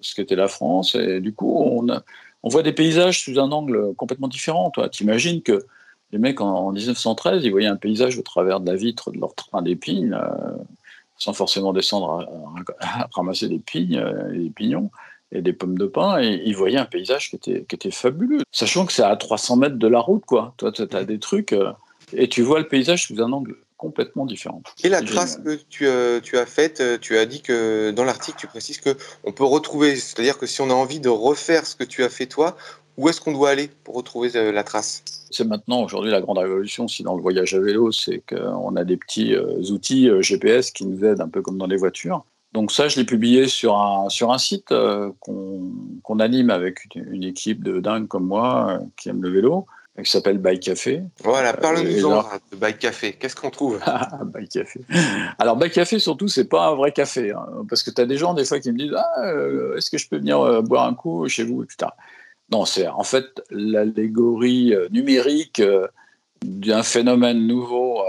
ce 0.00 0.14
qu'était 0.14 0.36
la 0.36 0.48
France. 0.48 0.94
Et 0.94 1.20
du 1.20 1.34
coup, 1.34 1.54
on, 1.54 1.88
a, 1.90 2.02
on 2.42 2.48
voit 2.48 2.62
des 2.62 2.72
paysages 2.72 3.24
sous 3.24 3.38
un 3.38 3.50
angle 3.50 3.94
complètement 3.94 4.28
différent. 4.28 4.70
Toi, 4.70 4.88
t'imagines 4.88 5.42
que 5.42 5.66
les 6.12 6.18
mecs 6.18 6.40
en, 6.40 6.72
1913, 6.72 7.44
ils 7.44 7.50
voyaient 7.50 7.66
un 7.66 7.76
paysage 7.76 8.18
au 8.18 8.22
travers 8.22 8.60
de 8.60 8.70
la 8.70 8.76
vitre 8.76 9.10
de 9.10 9.18
leur 9.18 9.34
train 9.34 9.62
d'épines, 9.62 10.18
sans 11.18 11.32
forcément 11.32 11.72
descendre 11.72 12.26
à, 12.80 13.08
ramasser 13.12 13.48
des 13.48 13.58
pignes, 13.58 14.02
des 14.32 14.50
pignons 14.50 14.90
et 15.32 15.42
des 15.42 15.52
pommes 15.52 15.76
de 15.76 15.86
pin, 15.86 16.22
et 16.22 16.40
ils 16.46 16.56
voyaient 16.56 16.78
un 16.78 16.86
paysage 16.86 17.30
qui 17.30 17.36
était, 17.50 17.90
fabuleux. 17.90 18.42
Sachant 18.52 18.86
que 18.86 18.92
c'est 18.92 19.02
à 19.02 19.14
300 19.16 19.56
mètres 19.56 19.76
de 19.76 19.88
la 19.88 20.00
route, 20.00 20.24
quoi. 20.24 20.54
Toi, 20.56 20.72
tu 20.72 20.82
as 20.90 21.04
des 21.04 21.18
trucs, 21.18 21.54
et 22.14 22.28
tu 22.28 22.42
vois 22.42 22.60
le 22.60 22.68
paysage 22.68 23.06
sous 23.06 23.20
un 23.20 23.32
angle 23.32 23.56
complètement 23.78 24.26
différent. 24.26 24.62
Et 24.84 24.90
la 24.90 25.00
trace 25.00 25.36
que 25.36 25.54
tu, 25.70 25.86
euh, 25.86 26.20
tu, 26.20 26.36
as 26.36 26.44
faite, 26.44 26.80
euh, 26.80 26.98
tu 27.00 27.16
as 27.16 27.24
dit 27.24 27.40
que 27.40 27.90
dans 27.92 28.04
l'article, 28.04 28.36
tu 28.38 28.46
précises 28.46 28.78
que 28.78 28.94
on 29.24 29.32
peut 29.32 29.44
retrouver, 29.44 29.96
c'est-à-dire 29.96 30.36
que 30.36 30.46
si 30.46 30.60
on 30.60 30.68
a 30.68 30.74
envie 30.74 31.00
de 31.00 31.08
refaire 31.08 31.64
ce 31.64 31.74
que 31.74 31.84
tu 31.84 32.04
as 32.04 32.10
fait 32.10 32.26
toi, 32.26 32.56
où 32.98 33.08
est-ce 33.08 33.20
qu'on 33.20 33.32
doit 33.32 33.50
aller 33.50 33.70
pour 33.84 33.94
retrouver 33.94 34.30
euh, 34.34 34.52
la 34.52 34.64
trace? 34.64 35.04
C'est 35.30 35.46
maintenant, 35.46 35.82
aujourd'hui, 35.84 36.10
la 36.10 36.20
grande 36.20 36.38
révolution, 36.38 36.88
si 36.88 37.02
dans 37.02 37.14
le 37.14 37.22
voyage 37.22 37.54
à 37.54 37.60
vélo, 37.60 37.92
c'est 37.92 38.22
qu'on 38.28 38.76
a 38.76 38.84
des 38.84 38.96
petits 38.96 39.36
outils 39.36 40.10
GPS 40.20 40.70
qui 40.70 40.84
nous 40.84 41.04
aident 41.04 41.20
un 41.20 41.28
peu 41.28 41.42
comme 41.42 41.58
dans 41.58 41.66
les 41.66 41.76
voitures. 41.76 42.24
Donc 42.54 42.72
ça, 42.72 42.88
je 42.88 42.96
l'ai 42.98 43.04
publié 43.04 43.46
sur 43.46 43.76
un, 43.76 44.08
sur 44.08 44.32
un 44.32 44.38
site 44.38 44.72
qu'on 45.20 46.18
anime 46.18 46.48
avec 46.48 46.86
une, 46.94 47.12
une, 47.12 47.24
équipe 47.24 47.62
de 47.62 47.78
dingue 47.78 48.08
comme 48.08 48.24
moi 48.24 48.80
qui 48.96 49.10
aime 49.10 49.22
le 49.22 49.28
vélo 49.28 49.66
qui 50.02 50.10
s'appelle 50.10 50.38
Bike 50.38 50.60
Café. 50.60 51.02
Voilà, 51.24 51.52
parle-nous-en 51.54 52.22
de 52.52 52.56
Bike 52.56 52.78
Café. 52.78 53.14
Qu'est-ce 53.14 53.34
qu'on 53.34 53.50
trouve? 53.50 53.80
Bike 54.26 54.50
Café. 54.50 54.80
Alors, 55.38 55.56
Bike 55.56 55.72
Café, 55.72 55.98
surtout, 55.98 56.28
c'est 56.28 56.48
pas 56.48 56.68
un 56.68 56.74
vrai 56.74 56.92
café. 56.92 57.32
Hein, 57.32 57.46
parce 57.68 57.82
que 57.82 57.90
tu 57.90 58.00
as 58.00 58.06
des 58.06 58.16
gens, 58.16 58.34
des 58.34 58.44
fois, 58.44 58.60
qui 58.60 58.70
me 58.70 58.78
disent 58.78 58.94
ah, 58.96 59.24
euh, 59.24 59.76
Est-ce 59.76 59.90
que 59.90 59.98
je 59.98 60.08
peux 60.08 60.18
venir 60.18 60.40
euh, 60.40 60.62
boire 60.62 60.86
un 60.86 60.94
coup 60.94 61.28
chez 61.28 61.42
vous 61.42 61.64
etc. 61.64 61.90
Non, 62.50 62.64
c'est 62.64 62.86
en 62.88 63.02
fait 63.02 63.42
l'allégorie 63.50 64.72
euh, 64.72 64.88
numérique 64.90 65.62
d'un 66.44 66.84
phénomène 66.84 67.46
nouveau 67.46 68.00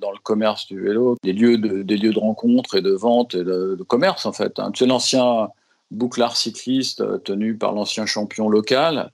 dans 0.00 0.10
le 0.10 0.18
commerce 0.18 0.66
du 0.66 0.80
vélo, 0.80 1.16
des 1.22 1.32
lieux 1.32 1.56
de, 1.56 1.82
des 1.82 1.96
lieux 1.96 2.12
de 2.12 2.18
rencontre 2.18 2.76
et 2.76 2.82
de 2.82 2.90
vente 2.90 3.36
et 3.36 3.44
de, 3.44 3.78
commerce, 3.86 4.26
en 4.26 4.32
fait. 4.32 4.58
Hein. 4.58 4.72
Tu 4.72 4.80
sais, 4.80 4.86
l'ancien 4.86 5.48
bouclard 5.92 6.36
cycliste 6.36 7.22
tenu 7.22 7.56
par 7.56 7.72
l'ancien 7.72 8.04
champion 8.04 8.48
local 8.48 9.12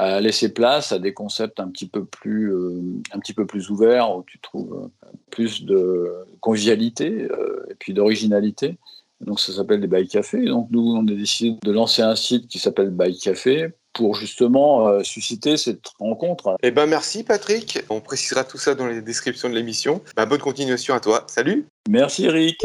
à 0.00 0.20
laisser 0.20 0.48
place 0.52 0.92
à 0.92 0.98
des 0.98 1.12
concepts 1.12 1.60
un 1.60 1.68
petit 1.68 1.86
peu 1.86 2.06
plus, 2.06 2.52
euh, 2.52 2.80
un 3.12 3.18
petit 3.18 3.34
peu 3.34 3.46
plus 3.46 3.68
ouverts, 3.68 4.16
où 4.16 4.24
tu 4.26 4.38
trouves 4.38 4.90
euh, 5.04 5.06
plus 5.30 5.64
de 5.64 6.10
convivialité 6.40 7.28
euh, 7.30 7.66
et 7.70 7.74
puis 7.74 7.92
d'originalité. 7.92 8.78
Donc 9.20 9.38
ça 9.38 9.52
s'appelle 9.52 9.82
des 9.82 9.86
bike 9.86 10.10
cafés. 10.10 10.46
Donc 10.46 10.68
nous, 10.70 10.94
on 10.96 11.06
a 11.06 11.12
décidé 11.12 11.58
de 11.62 11.70
lancer 11.70 12.00
un 12.00 12.16
site 12.16 12.48
qui 12.48 12.58
s'appelle 12.58 12.88
Bike 12.88 13.20
Café 13.20 13.68
pour 13.92 14.14
justement 14.14 15.04
susciter 15.04 15.58
cette 15.58 15.88
rencontre. 15.98 16.56
Eh 16.62 16.70
ben 16.70 16.86
merci 16.86 17.22
Patrick. 17.22 17.80
On 17.90 18.00
précisera 18.00 18.44
tout 18.44 18.56
ça 18.56 18.74
dans 18.74 18.86
les 18.86 19.02
descriptions 19.02 19.50
de 19.50 19.54
l'émission. 19.54 20.00
Ben, 20.16 20.24
bonne 20.24 20.40
continuation 20.40 20.94
à 20.94 21.00
toi. 21.00 21.24
Salut. 21.26 21.66
Merci 21.90 22.24
Eric. 22.24 22.64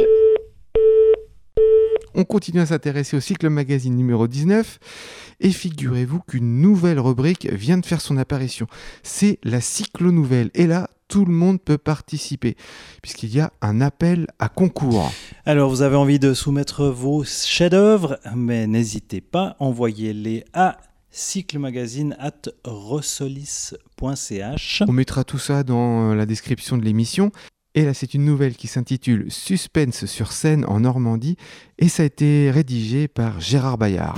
On 2.18 2.24
continue 2.24 2.62
à 2.62 2.66
s'intéresser 2.66 3.18
au 3.18 3.20
cycle 3.20 3.50
magazine 3.50 3.94
numéro 3.94 4.26
19 4.28 4.80
et 5.42 5.52
figurez-vous 5.52 6.22
qu'une 6.22 6.62
nouvelle 6.62 6.98
rubrique 7.00 7.52
vient 7.52 7.78
de 7.78 7.86
faire 7.86 8.00
son 8.00 8.16
apparition. 8.16 8.68
C'est 9.04 9.38
la 9.44 9.60
cyclo-nouvelle. 9.60 10.50
Et 10.54 10.66
là, 10.66 10.90
tout 11.10 11.26
le 11.26 11.34
monde 11.34 11.62
peut 11.62 11.78
participer, 11.78 12.56
puisqu'il 13.02 13.36
y 13.36 13.42
a 13.42 13.52
un 13.62 13.82
appel 13.82 14.28
à 14.40 14.48
concours. 14.48 15.12
Alors, 15.46 15.70
vous 15.70 15.82
avez 15.82 15.98
envie 15.98 16.20
de 16.20 16.34
soumettre 16.34 16.86
vos 16.86 17.26
chefs-d'œuvre, 17.26 18.18
mais 18.34 18.66
n'hésitez 18.66 19.20
pas, 19.20 19.58
envoyez-les 19.60 20.46
à 20.54 20.78
cyclemagazine 21.12 22.16
at 22.20 22.50
ressolis.ch. 22.64 23.74
On 24.88 24.94
mettra 24.94 25.24
tout 25.24 25.38
ça 25.38 25.64
dans 25.64 26.14
la 26.14 26.26
description 26.26 26.78
de 26.78 26.84
l'émission. 26.84 27.32
Et 27.78 27.84
là, 27.84 27.94
c'est 27.94 28.14
une 28.14 28.24
nouvelle 28.24 28.56
qui 28.56 28.68
s'intitule 28.68 29.26
Suspense 29.30 30.06
sur 30.06 30.32
scène 30.32 30.64
en 30.66 30.80
Normandie 30.80 31.36
et 31.78 31.90
ça 31.90 32.04
a 32.04 32.06
été 32.06 32.50
rédigé 32.50 33.10
par 33.10 33.42
Gérard 33.42 33.78
Bayard. 33.78 34.18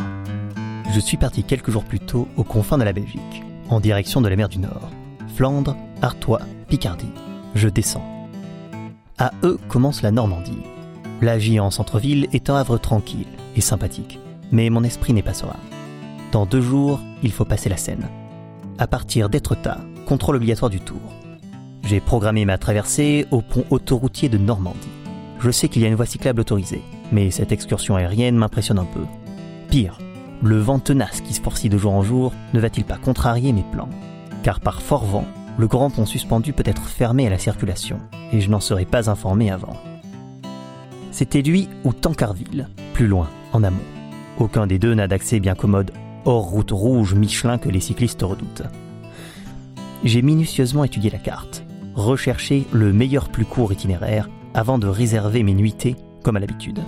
Je 0.93 0.99
suis 0.99 1.17
parti 1.17 1.43
quelques 1.43 1.71
jours 1.71 1.83
plus 1.83 1.99
tôt 1.99 2.27
aux 2.37 2.43
confins 2.43 2.77
de 2.77 2.83
la 2.83 2.93
Belgique, 2.93 3.43
en 3.69 3.79
direction 3.79 4.21
de 4.21 4.29
la 4.29 4.35
mer 4.35 4.47
du 4.47 4.59
Nord. 4.59 4.91
Flandre, 5.35 5.75
Artois, 6.03 6.41
Picardie. 6.69 7.09
Je 7.55 7.67
descends. 7.67 8.05
À 9.17 9.31
eux 9.43 9.57
commence 9.67 10.03
la 10.03 10.11
Normandie. 10.11 10.61
La 11.23 11.37
en 11.59 11.71
centre-ville 11.71 12.27
est 12.33 12.51
un 12.51 12.57
havre 12.57 12.77
tranquille 12.77 13.25
et 13.55 13.61
sympathique, 13.61 14.19
mais 14.51 14.69
mon 14.69 14.83
esprit 14.83 15.13
n'est 15.13 15.23
pas 15.23 15.33
serein. 15.33 15.59
Dans 16.31 16.45
deux 16.45 16.61
jours, 16.61 16.99
il 17.23 17.31
faut 17.31 17.45
passer 17.45 17.69
la 17.69 17.77
Seine. 17.77 18.07
À 18.77 18.85
partir 18.85 19.29
d'Étretat, 19.29 19.79
contrôle 20.05 20.35
obligatoire 20.35 20.69
du 20.69 20.79
Tour. 20.79 21.01
J'ai 21.87 22.01
programmé 22.01 22.43
ma 22.43 22.57
traversée 22.57 23.27
au 23.31 23.41
pont 23.41 23.63
autoroutier 23.69 24.27
de 24.27 24.37
Normandie. 24.37 24.89
Je 25.39 25.49
sais 25.49 25.69
qu'il 25.69 25.81
y 25.81 25.85
a 25.85 25.87
une 25.87 25.95
voie 25.95 26.05
cyclable 26.05 26.41
autorisée, 26.41 26.81
mais 27.13 27.31
cette 27.31 27.53
excursion 27.53 27.95
aérienne 27.95 28.35
m'impressionne 28.35 28.79
un 28.79 28.83
peu. 28.83 29.05
Pire, 29.69 29.97
le 30.43 30.57
vent 30.57 30.79
tenace 30.79 31.21
qui 31.21 31.33
se 31.33 31.39
poursuit 31.39 31.69
de 31.69 31.77
jour 31.77 31.93
en 31.93 32.03
jour 32.03 32.33
ne 32.53 32.59
va-t-il 32.59 32.83
pas 32.83 32.97
contrarier 32.97 33.53
mes 33.53 33.63
plans? 33.71 33.87
Car 34.43 34.59
par 34.59 34.81
fort 34.81 35.05
vent, 35.05 35.25
le 35.57 35.67
grand 35.67 35.89
pont 35.89 36.05
suspendu 36.05 36.51
peut 36.51 36.63
être 36.65 36.83
fermé 36.87 37.25
à 37.25 37.29
la 37.29 37.37
circulation, 37.37 38.01
et 38.33 38.41
je 38.41 38.49
n'en 38.49 38.59
serais 38.59 38.83
pas 38.83 39.09
informé 39.09 39.49
avant. 39.49 39.77
C'était 41.11 41.41
lui 41.41 41.69
ou 41.85 41.93
Tancarville, 41.93 42.67
plus 42.95 43.07
loin, 43.07 43.29
en 43.53 43.63
amont. 43.63 43.77
Aucun 44.39 44.67
des 44.67 44.77
deux 44.77 44.93
n'a 44.93 45.07
d'accès 45.07 45.39
bien 45.39 45.55
commode, 45.55 45.91
hors 46.25 46.49
route 46.49 46.71
rouge 46.71 47.13
Michelin 47.13 47.57
que 47.57 47.69
les 47.69 47.79
cyclistes 47.79 48.23
redoutent. 48.23 48.63
J'ai 50.03 50.21
minutieusement 50.21 50.83
étudié 50.83 51.09
la 51.09 51.19
carte 51.19 51.63
rechercher 51.97 52.65
le 52.71 52.93
meilleur 52.93 53.29
plus 53.29 53.45
court 53.45 53.73
itinéraire 53.73 54.29
avant 54.53 54.77
de 54.77 54.87
réserver 54.87 55.43
mes 55.43 55.53
nuitées 55.53 55.95
comme 56.23 56.37
à 56.37 56.39
l'habitude. 56.39 56.81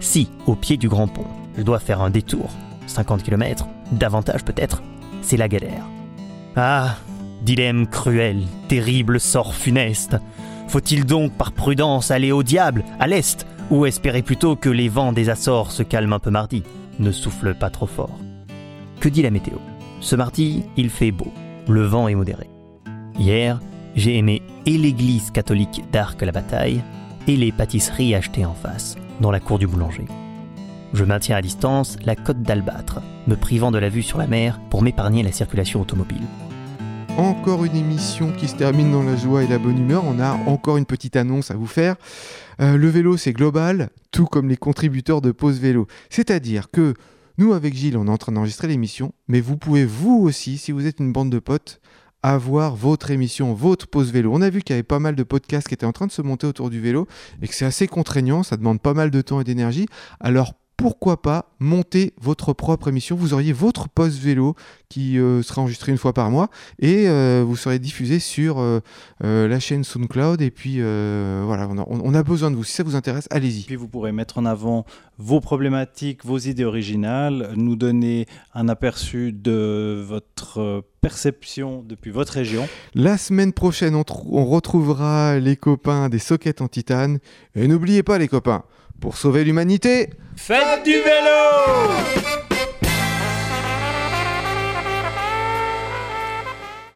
Si, 0.00 0.28
au 0.46 0.54
pied 0.54 0.76
du 0.76 0.88
grand 0.88 1.08
pont, 1.08 1.26
je 1.56 1.62
dois 1.62 1.78
faire 1.78 2.02
un 2.02 2.10
détour, 2.10 2.50
50 2.86 3.22
km, 3.22 3.66
davantage 3.92 4.44
peut-être, 4.44 4.82
c'est 5.22 5.36
la 5.36 5.48
galère. 5.48 5.84
Ah, 6.54 6.96
dilemme 7.42 7.86
cruel, 7.86 8.42
terrible 8.68 9.18
sort 9.18 9.54
funeste. 9.54 10.16
Faut-il 10.68 11.04
donc 11.04 11.32
par 11.32 11.52
prudence 11.52 12.10
aller 12.10 12.32
au 12.32 12.42
diable, 12.42 12.84
à 13.00 13.06
l'est, 13.06 13.46
ou 13.70 13.86
espérer 13.86 14.22
plutôt 14.22 14.56
que 14.56 14.68
les 14.68 14.88
vents 14.88 15.12
des 15.12 15.28
Açores 15.28 15.72
se 15.72 15.82
calment 15.82 16.14
un 16.14 16.18
peu 16.18 16.30
mardi, 16.30 16.62
ne 16.98 17.10
soufflent 17.10 17.54
pas 17.54 17.70
trop 17.70 17.86
fort 17.86 18.18
Que 19.00 19.08
dit 19.08 19.22
la 19.22 19.30
météo? 19.30 19.56
Ce 20.00 20.14
mardi, 20.14 20.64
il 20.76 20.90
fait 20.90 21.10
beau, 21.10 21.32
le 21.68 21.84
vent 21.84 22.08
est 22.08 22.14
modéré. 22.14 22.48
Hier, 23.18 23.60
j'ai 23.96 24.18
aimé 24.18 24.42
et 24.66 24.76
l'église 24.76 25.30
catholique 25.30 25.82
d'Arc-la-Bataille 25.90 26.82
et 27.26 27.36
les 27.36 27.50
pâtisseries 27.50 28.14
achetées 28.14 28.44
en 28.44 28.54
face, 28.54 28.94
dans 29.20 29.30
la 29.30 29.40
cour 29.40 29.58
du 29.58 29.66
boulanger. 29.66 30.04
Je 30.92 31.02
maintiens 31.02 31.36
à 31.36 31.42
distance 31.42 31.96
la 32.04 32.14
côte 32.14 32.42
d'Albâtre, 32.42 33.00
me 33.26 33.34
privant 33.34 33.70
de 33.70 33.78
la 33.78 33.88
vue 33.88 34.02
sur 34.02 34.18
la 34.18 34.26
mer 34.26 34.60
pour 34.70 34.82
m'épargner 34.82 35.22
la 35.22 35.32
circulation 35.32 35.80
automobile. 35.80 36.22
Encore 37.16 37.64
une 37.64 37.74
émission 37.74 38.30
qui 38.32 38.46
se 38.46 38.54
termine 38.54 38.92
dans 38.92 39.02
la 39.02 39.16
joie 39.16 39.42
et 39.42 39.48
la 39.48 39.58
bonne 39.58 39.78
humeur. 39.78 40.04
On 40.04 40.20
a 40.20 40.32
encore 40.46 40.76
une 40.76 40.84
petite 40.84 41.16
annonce 41.16 41.50
à 41.50 41.54
vous 41.54 41.66
faire. 41.66 41.96
Euh, 42.60 42.76
le 42.76 42.88
vélo, 42.88 43.16
c'est 43.16 43.32
global, 43.32 43.88
tout 44.10 44.26
comme 44.26 44.50
les 44.50 44.58
contributeurs 44.58 45.22
de 45.22 45.32
Pause 45.32 45.58
Vélo. 45.58 45.86
C'est-à-dire 46.10 46.70
que 46.70 46.92
nous, 47.38 47.54
avec 47.54 47.74
Gilles, 47.74 47.96
on 47.96 48.06
est 48.06 48.10
en 48.10 48.18
train 48.18 48.32
d'enregistrer 48.32 48.68
l'émission, 48.68 49.12
mais 49.28 49.40
vous 49.40 49.56
pouvez, 49.56 49.86
vous 49.86 50.18
aussi, 50.18 50.58
si 50.58 50.72
vous 50.72 50.86
êtes 50.86 51.00
une 51.00 51.12
bande 51.12 51.30
de 51.30 51.38
potes, 51.38 51.80
avoir 52.34 52.74
votre 52.74 53.10
émission, 53.10 53.54
votre 53.54 53.86
pause 53.86 54.12
vélo. 54.12 54.30
On 54.32 54.42
a 54.42 54.50
vu 54.50 54.62
qu'il 54.62 54.74
y 54.74 54.76
avait 54.76 54.82
pas 54.82 54.98
mal 54.98 55.14
de 55.14 55.22
podcasts 55.22 55.68
qui 55.68 55.74
étaient 55.74 55.86
en 55.86 55.92
train 55.92 56.06
de 56.06 56.12
se 56.12 56.22
monter 56.22 56.46
autour 56.46 56.70
du 56.70 56.80
vélo 56.80 57.06
et 57.40 57.46
que 57.46 57.54
c'est 57.54 57.64
assez 57.64 57.86
contraignant, 57.86 58.42
ça 58.42 58.56
demande 58.56 58.80
pas 58.80 58.94
mal 58.94 59.10
de 59.10 59.20
temps 59.20 59.40
et 59.40 59.44
d'énergie. 59.44 59.86
Alors 60.18 60.54
pourquoi 60.76 61.22
pas 61.22 61.52
monter 61.58 62.12
votre 62.20 62.52
propre 62.52 62.88
émission 62.88 63.16
Vous 63.16 63.32
auriez 63.32 63.52
votre 63.52 63.88
post 63.88 64.18
vélo 64.18 64.54
qui 64.88 65.18
euh, 65.18 65.42
sera 65.42 65.62
enregistré 65.62 65.90
une 65.90 65.98
fois 65.98 66.12
par 66.12 66.30
mois 66.30 66.48
et 66.78 67.08
euh, 67.08 67.42
vous 67.46 67.56
serez 67.56 67.78
diffusé 67.78 68.18
sur 68.18 68.58
euh, 68.58 68.80
la 69.20 69.58
chaîne 69.58 69.84
SoundCloud. 69.84 70.42
Et 70.42 70.50
puis 70.50 70.80
voilà, 70.80 71.68
on 71.68 72.14
a, 72.14 72.22
besoin 72.22 72.50
de 72.50 72.56
vous. 72.56 72.64
Si 72.64 72.72
ça 72.72 72.82
vous 72.82 72.96
intéresse, 72.96 73.26
allez-y. 73.30 73.62
Puis 73.62 73.76
vous 73.76 73.88
pourrez 73.88 74.12
mettre 74.12 74.38
en 74.38 74.44
avant 74.44 74.84
vos 75.18 75.40
problématiques, 75.40 76.24
vos 76.24 76.38
idées 76.38 76.64
originales, 76.64 77.52
nous 77.56 77.76
donner 77.76 78.26
un 78.54 78.68
aperçu 78.68 79.32
de 79.32 80.04
votre 80.06 80.84
perception 81.00 81.82
depuis 81.86 82.10
votre 82.10 82.32
région. 82.32 82.68
La 82.94 83.16
semaine 83.16 83.52
prochaine, 83.52 83.94
on, 83.94 84.04
on 84.30 84.44
retrouvera 84.44 85.38
les 85.38 85.56
copains 85.56 86.08
des 86.08 86.18
sockets 86.18 86.60
en 86.60 86.68
titane. 86.68 87.18
Et 87.54 87.68
n'oubliez 87.68 88.02
pas 88.02 88.18
les 88.18 88.28
copains, 88.28 88.64
pour 89.00 89.16
sauver 89.16 89.44
l'humanité, 89.44 90.10
faites 90.36 90.84
du 90.84 90.92
vélo 90.92 92.35